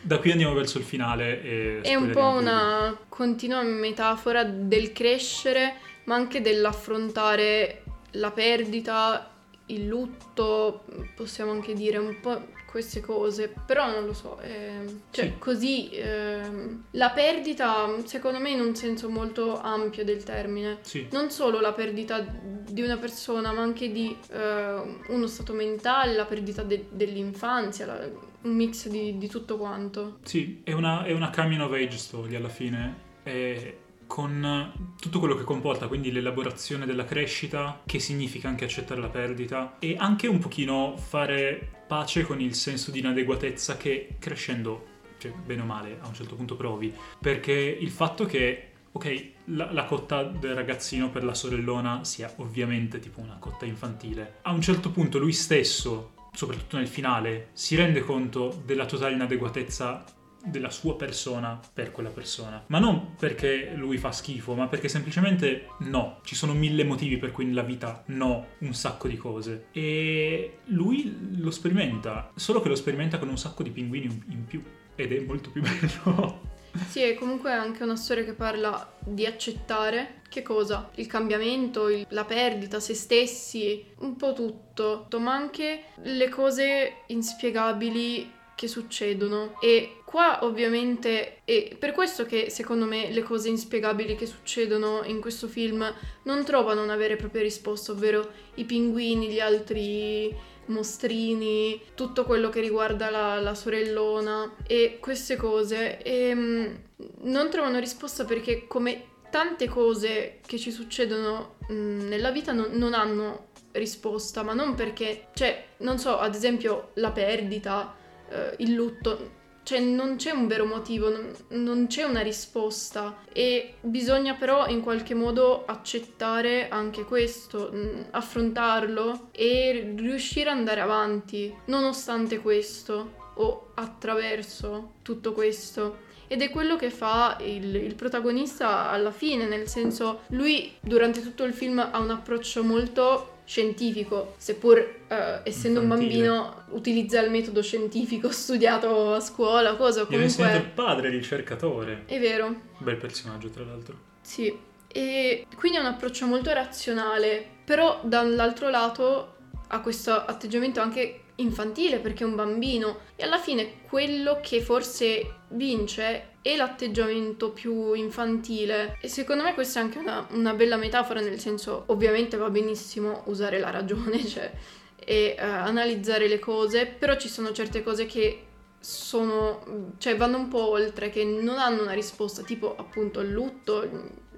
[0.00, 1.80] Da qui andiamo verso il finale e...
[1.80, 5.74] È un po' una continua metafora del crescere,
[6.06, 7.82] ma anche dell'affrontare
[8.12, 9.30] la perdita,
[9.66, 10.84] il lutto,
[11.14, 15.32] possiamo anche dire un po' queste cose, però non lo so, ehm, cioè Sì.
[15.38, 21.30] così ehm, la perdita secondo me in un senso molto ampio del termine, Sì, non
[21.30, 26.62] solo la perdita di una persona, ma anche di eh, uno stato mentale, la perdita
[26.62, 28.08] de- dell'infanzia, la-
[28.42, 30.18] un mix di, di tutto quanto.
[30.22, 33.04] sì, è una, è una coming of age story alla fine.
[33.24, 39.08] E con tutto quello che comporta, quindi l'elaborazione della crescita, che significa anche accettare la
[39.08, 44.86] perdita, e anche un pochino fare pace con il senso di inadeguatezza che crescendo,
[45.18, 46.92] cioè bene o male, a un certo punto provi.
[47.20, 52.98] Perché il fatto che, ok, la, la cotta del ragazzino per la sorellona sia ovviamente
[52.98, 58.00] tipo una cotta infantile, a un certo punto lui stesso, soprattutto nel finale, si rende
[58.00, 60.04] conto della totale inadeguatezza
[60.46, 62.62] della sua persona per quella persona.
[62.68, 66.20] Ma non perché lui fa schifo, ma perché semplicemente no.
[66.22, 69.66] Ci sono mille motivi per cui nella vita no un sacco di cose.
[69.72, 74.62] E lui lo sperimenta, solo che lo sperimenta con un sacco di pinguini in- più.
[74.94, 76.54] Ed è molto più bello.
[76.88, 80.90] Sì, è comunque anche una storia che parla di accettare che cosa?
[80.96, 88.30] Il cambiamento, il- la perdita, se stessi, un po' tutto, ma anche le cose inspiegabili
[88.56, 89.60] che succedono.
[89.60, 95.20] E qua ovviamente è per questo che secondo me le cose inspiegabili che succedono in
[95.20, 95.94] questo film
[96.24, 100.34] non trovano una vera e propria risposta, ovvero i pinguini, gli altri
[100.66, 106.82] mostrini, tutto quello che riguarda la, la sorellona e queste cose ehm,
[107.20, 112.94] non trovano risposta perché come tante cose che ci succedono mh, nella vita non, non
[112.94, 117.94] hanno risposta, ma non perché, cioè, non so, ad esempio la perdita,
[118.30, 123.74] eh, il lutto, cioè non c'è un vero motivo, non, non c'è una risposta e
[123.80, 131.52] bisogna però in qualche modo accettare anche questo, mh, affrontarlo e riuscire ad andare avanti
[131.64, 136.04] nonostante questo o attraverso tutto questo.
[136.28, 141.44] Ed è quello che fa il, il protagonista alla fine, nel senso lui durante tutto
[141.44, 144.76] il film ha un approccio molto scientifico, seppur
[145.08, 146.10] eh, essendo un Infantile.
[146.26, 151.08] bambino utilizza il metodo scientifico studiato a scuola, cosa Gli ha insegnato il comunque padre,
[151.10, 152.02] ricercatore.
[152.06, 152.54] è vero.
[152.78, 153.96] Bel personaggio, tra l'altro.
[154.20, 154.54] Sì,
[154.88, 159.34] e quindi è un approccio molto razionale, però dall'altro lato
[159.68, 162.98] ha questo atteggiamento anche infantile perché è un bambino.
[163.16, 168.98] E alla fine quello che forse vince è l'atteggiamento più infantile.
[169.00, 173.22] E secondo me questa è anche una, una bella metafora nel senso ovviamente va benissimo
[173.26, 174.50] usare la ragione cioè,
[174.96, 178.42] e eh, analizzare le cose però ci sono certe cose che
[178.86, 183.88] sono, cioè vanno un po' oltre, che non hanno una risposta, tipo appunto il lutto,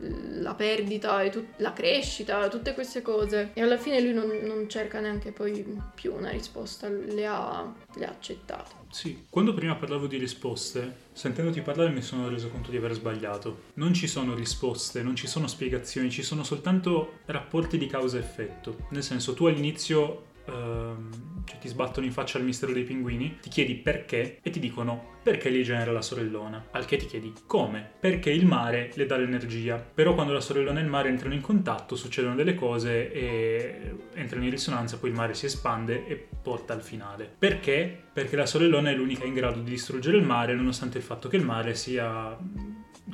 [0.01, 3.51] la perdita e tut- la crescita, tutte queste cose.
[3.55, 8.07] E alla fine lui non, non cerca neanche poi più una risposta, le ha, le
[8.07, 8.77] ha accettate.
[8.91, 13.65] Sì, quando prima parlavo di risposte, sentendoti parlare mi sono reso conto di aver sbagliato.
[13.75, 18.87] Non ci sono risposte, non ci sono spiegazioni, ci sono soltanto rapporti di causa-effetto.
[18.91, 23.49] Nel senso, tu all'inizio ehm, cioè ti sbattono in faccia il mistero dei pinguini, ti
[23.49, 26.69] chiedi perché e ti dicono perché gli genera la sorellona.
[26.73, 27.87] Al che ti chiedi come?
[27.99, 29.77] Perché il mare le dà l'energia.
[29.77, 34.45] Però quando la sorellona e il mare entrano in contatto succedono delle cose e entrano
[34.45, 37.31] in risonanza, poi il mare si espande e porta al finale.
[37.39, 38.05] Perché?
[38.13, 41.37] Perché la sorellona è l'unica in grado di distruggere il mare nonostante il fatto che
[41.37, 42.37] il mare sia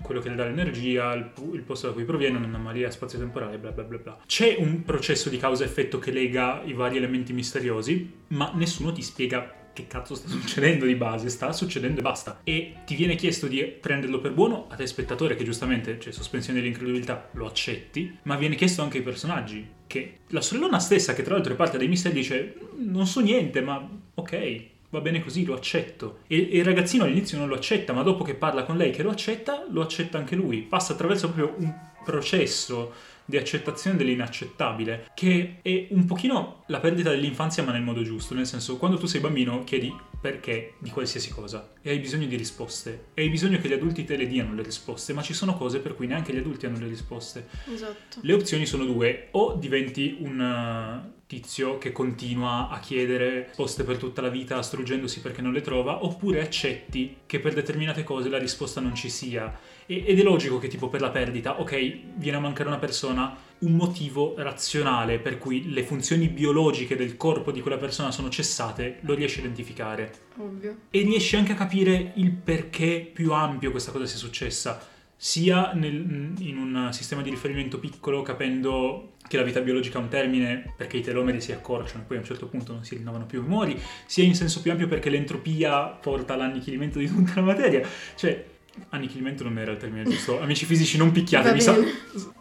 [0.03, 3.85] quello che le dà l'energia, il, il, posto da cui proviene, un'anomalia spazio-temporale, bla bla
[3.85, 4.19] bla bla.
[4.27, 9.63] C'è un processo di causa-effetto che lega i vari elementi misteriosi, ma nessuno ti spiega
[9.75, 12.41] che cazzo sta succedendo di base, sta succedendo e basta.
[12.45, 16.61] E ti viene chiesto di prenderlo per buono a te spettatore, che giustamente, cioè sospensione
[16.61, 21.35] dell'incredibilità, lo accetti, ma viene chiesto anche ai personaggi, che la sorellona stessa, che tra
[21.35, 25.55] l'altro è parte dei misteri, dice non so niente, ma ok, va bene così, lo
[25.55, 26.19] accetto.
[26.27, 29.03] E, e, il ragazzino all'inizio non lo accetta, ma dopo che parla con lei che
[29.03, 30.63] lo accetta, lo accetta anche lui.
[30.63, 31.73] Passa attraverso proprio un
[32.05, 32.93] processo
[33.25, 38.47] di accettazione dell'inaccettabile, che è un pochino la perdita dell'infanzia ma nel modo giusto, nel
[38.47, 43.07] senso quando tu sei bambino chiedi perché di qualsiasi cosa e hai bisogno di risposte
[43.15, 45.81] e hai bisogno che gli adulti te le diano le risposte, ma ci sono cose
[45.81, 47.49] per cui neanche gli adulti hanno le risposte.
[47.73, 48.21] Esatto.
[48.21, 53.97] Le opzioni sono due, o diventi un uh, tizio che continua a chiedere risposte per
[53.97, 58.39] tutta la vita struggendosi perché non le trova, oppure accetti che per determinate cose la
[58.39, 59.53] risposta non ci sia
[59.87, 63.73] ed è logico che tipo per la perdita, ok, viene a mancare una persona, un
[63.73, 69.15] motivo razionale per cui le funzioni biologiche del corpo di quella persona sono cessate, lo
[69.15, 70.13] riesci a identificare.
[70.39, 70.77] Ovvio.
[70.91, 76.35] E riesci anche a capire il perché più ampio questa cosa sia successa, sia nel,
[76.39, 80.99] in un sistema di riferimento piccolo, capendo che la vita biologica ha un termine perché
[80.99, 83.43] i telomeri si accorciano e poi a un certo punto non si rinnovano più i
[83.43, 87.87] rumori, sia in senso più ampio perché l'entropia porta all'annichilimento di tutta la materia.
[88.17, 88.53] Cioè,
[88.91, 90.41] Annichilimento non era il termine giusto.
[90.43, 91.61] Amici fisici, non picchiatemi.
[91.61, 91.77] Sa-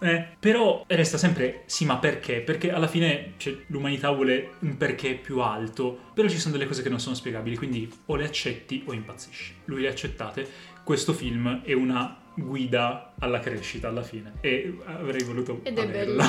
[0.02, 2.42] eh, però resta sempre sì, ma perché?
[2.42, 6.12] Perché alla fine cioè, l'umanità vuole un perché più alto.
[6.14, 9.54] Però ci sono delle cose che non sono spiegabili, quindi o le accetti o impazzisci.
[9.66, 10.72] Lui le accettate.
[10.84, 16.26] Questo film è una guida alla crescita alla fine e avrei voluto Ed averla.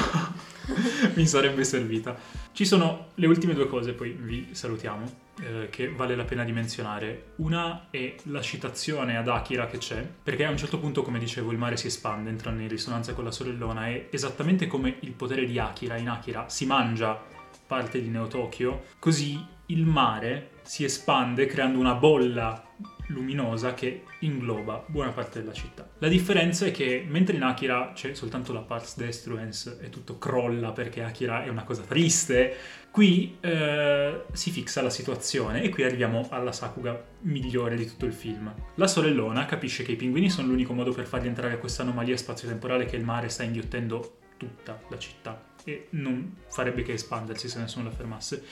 [1.15, 2.17] Mi sarebbe servita.
[2.53, 6.53] Ci sono le ultime due cose, poi vi salutiamo eh, che vale la pena di
[6.53, 7.33] menzionare.
[7.37, 11.51] Una è la citazione ad Akira che c'è, perché a un certo punto, come dicevo,
[11.51, 15.47] il mare si espande, entrano in risonanza con la sorellona e esattamente come il potere
[15.47, 17.21] di Akira in Akira si mangia
[17.67, 22.63] parte di Neo Tokyo, così il mare si espande creando una bolla
[23.09, 25.89] luminosa che ingloba buona parte della città.
[25.99, 30.73] La differenza è che mentre in Akira c'è soltanto la Pars Destruence e tutto crolla
[30.73, 32.57] perché Akira è una cosa triste,
[32.91, 38.13] qui eh, si fixa la situazione e qui arriviamo alla Sakuga migliore di tutto il
[38.13, 38.53] film.
[38.77, 42.87] La sorellona capisce che i pinguini sono l'unico modo per farli entrare questa anomalia spazio-temporale
[42.87, 47.87] che il mare sta inghiottendo tutta la città e non farebbe che espandersi se nessuno
[47.87, 48.45] la fermasse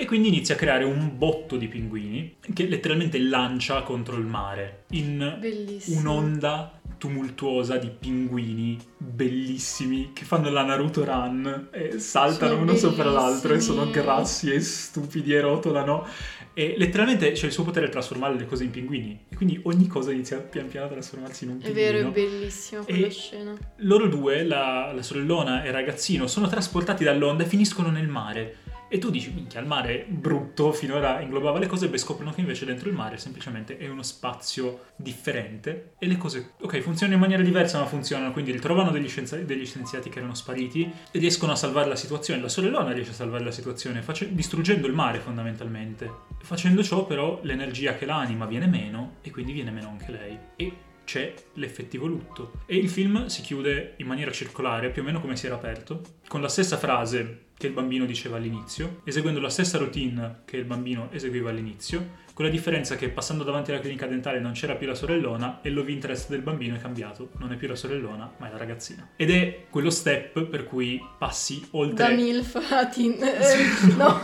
[0.00, 4.84] e quindi inizia a creare un botto di pinguini che letteralmente lancia contro il mare
[4.90, 5.98] in Bellissimo.
[5.98, 13.10] un'onda tumultuosa di pinguini bellissimi che fanno la Naruto Run e saltano Sono uno sopra
[13.10, 13.76] l'altro e bellissimi.
[13.78, 16.06] sono grassi e stupidi e rotolano
[16.54, 19.86] e letteralmente c'è il suo potere di trasformare le cose in pinguini e quindi ogni
[19.86, 23.10] cosa inizia pian piano a trasformarsi in un È pinguino vero, è bellissima quella E-
[23.10, 23.54] scena.
[23.76, 28.56] loro due, la, la sorellona e il ragazzino, sono trasportati dall'onda e finiscono nel mare.
[28.90, 32.64] E tu dici, minchia, il mare brutto finora inglobava le cose, beh, scoprono che invece
[32.64, 37.42] dentro il mare semplicemente è uno spazio differente e le cose, ok, funzionano in maniera
[37.42, 41.56] diversa, ma funzionano, quindi ritrovano degli, scienza- degli scienziati che erano spariti e riescono a
[41.56, 42.40] salvare la situazione.
[42.40, 46.10] La sorellona riesce a salvare la situazione, face- distruggendo il mare fondamentalmente.
[46.40, 50.38] Facendo ciò però l'energia che l'anima viene meno e quindi viene meno anche lei.
[50.56, 50.72] E
[51.04, 52.60] c'è l'effettivo lutto.
[52.66, 56.02] E il film si chiude in maniera circolare, più o meno come si era aperto,
[56.26, 60.64] con la stessa frase che il bambino diceva all'inizio, eseguendo la stessa routine che il
[60.64, 64.86] bambino eseguiva all'inizio, con la differenza che passando davanti alla clinica dentale non c'era più
[64.86, 68.48] la sorellona e love interest del bambino è cambiato, non è più la sorellona, ma
[68.48, 69.08] è la ragazzina.
[69.16, 72.06] Ed è quello step per cui passi oltre...
[72.06, 72.92] Da MILF a eh,
[73.42, 74.20] Sì, no,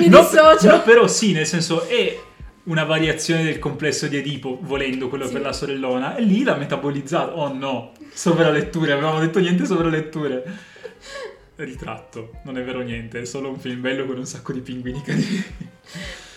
[0.00, 0.70] mi No, dissocio.
[0.72, 2.18] no, però sì, nel senso è
[2.64, 5.32] una variazione del complesso di Edipo, volendo quello Sì.
[5.34, 7.30] per la sorellona, e lì l'ha metabolizzato.
[7.36, 10.68] Oh no, sovraletture, avevamo detto niente sovraletture
[11.64, 15.02] ritratto, non è vero niente, è solo un film bello con un sacco di pinguini
[15.02, 15.44] caduti.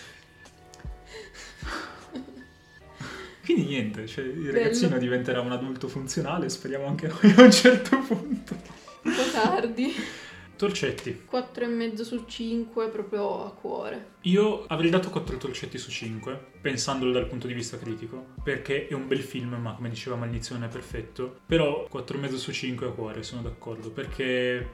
[3.44, 4.52] Quindi niente, cioè, il bello.
[4.52, 8.56] ragazzino diventerà un adulto funzionale, speriamo anche noi a un certo punto.
[9.02, 9.94] Un po' tardi.
[10.56, 11.22] Torcetti.
[11.30, 14.12] 4,5 su 5 proprio a cuore.
[14.22, 18.94] Io avrei dato 4 torcetti su 5, pensandolo dal punto di vista critico, perché è
[18.94, 21.40] un bel film, ma come dicevamo all'inizio non è perfetto.
[21.46, 24.70] Però 4,5 su 5 a cuore, sono d'accordo, perché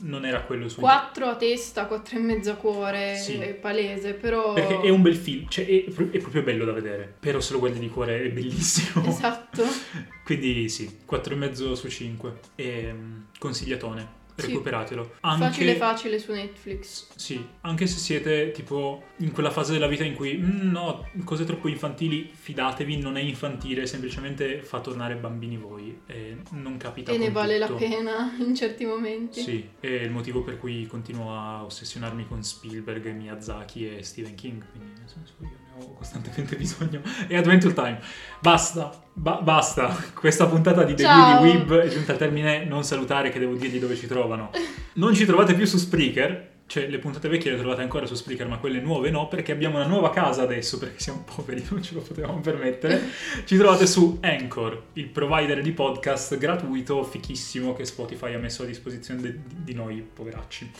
[0.00, 3.34] non era quello su 4 a testa, 4,5 a cuore, Sì.
[3.34, 4.54] è palese, però...
[4.54, 7.60] Perché è un bel film, cioè è, è proprio bello da vedere, però se lo
[7.60, 9.04] guardi di cuore è bellissimo.
[9.06, 9.62] Esatto.
[10.24, 12.40] Quindi sì, 4,5 su 5.
[12.56, 14.52] E, mm, consigliatone, Sì.
[14.52, 15.14] recuperatelo.
[15.20, 17.08] Anche, Facile facile su Netflix.
[17.16, 21.44] Sì, anche se siete tipo in quella fase della vita in cui "Mm, no, cose
[21.44, 27.18] troppo infantili, fidatevi, non è infantile, semplicemente fa tornare bambini voi e non capita E
[27.18, 27.78] ne vale la tutto.
[27.78, 29.40] pena in certi momenti.
[29.40, 34.64] Sì, è il motivo per cui continuo a ossessionarmi con Spielberg, Miyazaki e Stephen King,
[34.70, 35.48] quindi nel senso io
[35.96, 37.00] costantemente bisogno.
[37.28, 37.98] E Adventure Time.
[38.40, 39.94] Basta, ba- basta.
[40.14, 41.40] Questa puntata di The Ciao.
[41.42, 44.50] Beauty Weeb è giunta al termine, non salutare che devo dirgli dove ci trovano.
[44.94, 48.48] Non ci trovate più su Spreaker, cioè le puntate vecchie le trovate ancora su Spreaker,
[48.48, 51.92] ma quelle nuove no, perché abbiamo una nuova casa adesso, perché siamo poveri, non ce
[51.92, 52.98] lo potevamo permettere.
[53.44, 58.64] Ci trovate su Anchor, il provider di podcast gratuito, fichissimo, che Spotify ha messo a
[58.64, 60.70] disposizione de- di noi, poveracci.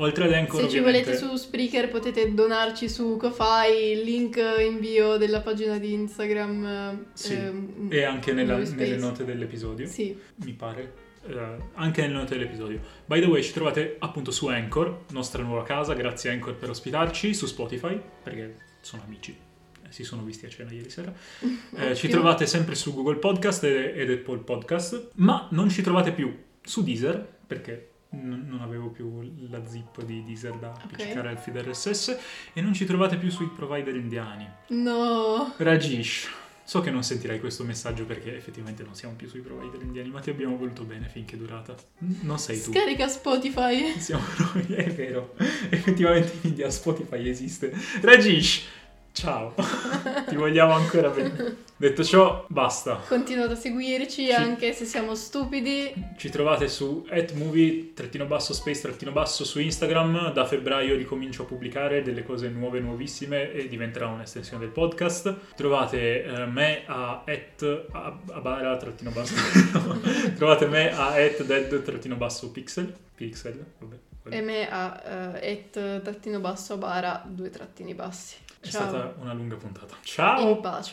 [0.00, 1.12] Oltre ad Anchor, Se ci ovviamente...
[1.12, 7.06] volete su Spreaker potete donarci su Ko-Fi, il link in bio della pagina di Instagram.
[7.14, 11.06] Sì, ehm, E anche nella- nelle note dell'episodio, Sì, mi pare.
[11.28, 12.80] Eh, anche nelle note dell'episodio.
[13.04, 15.92] By the way, ci trovate appunto su Anchor, nostra nuova casa.
[15.94, 19.36] Grazie Anchor per ospitarci, su Spotify, perché sono amici.
[19.82, 21.12] Eh, Si sono visti a cena ieri sera.
[21.76, 26.34] Eh, ci trovate sempre su Google Podcast ed Apple Podcast, ma non ci trovate più
[26.62, 31.56] su Deezer, perché n- non avevo più la zip di Deezer da appiccicare al feed
[31.58, 32.18] RSS,
[32.54, 34.48] e non ci trovate più sui provider indiani.
[34.68, 35.52] No.
[35.56, 36.28] Rajesh,
[36.68, 40.20] so che non sentirai questo messaggio perché effettivamente non siamo più sui provider indiani, ma
[40.20, 41.74] ti abbiamo voluto bene finché è durata.
[42.20, 42.72] Non sei tu.
[42.72, 43.92] Scarica Spotify.
[43.98, 45.34] Siamo noi, è vero.
[45.70, 47.72] Effettivamente in India Spotify esiste.
[48.02, 48.66] Rajesh,
[49.12, 49.54] ciao.
[50.28, 51.56] Ti vogliamo ancora bene.
[51.80, 52.96] Detto ciò, basta.
[53.06, 55.94] Continuate a seguirci anche se siamo stupidi.
[56.16, 57.92] Ci trovate su @movie
[58.26, 58.80] basso space
[59.12, 60.32] basso su Instagram.
[60.32, 65.32] Da febbraio ricomincio a pubblicare delle cose nuove, nuovissime e diventerà un'estensione del podcast.
[65.54, 69.34] Trovate eh, me a at a- abara trattino basso.
[69.78, 70.00] no.
[70.34, 72.92] Trovate me a at dead trattino basso pixel.
[73.14, 73.96] Pixel, vabbè.
[74.30, 78.34] E me a eh, et trattino basso a bara due trattini bassi.
[78.60, 78.88] È Ciao.
[78.88, 79.94] stata una lunga puntata.
[79.94, 80.60] In Ciao!
[80.60, 80.86] pace.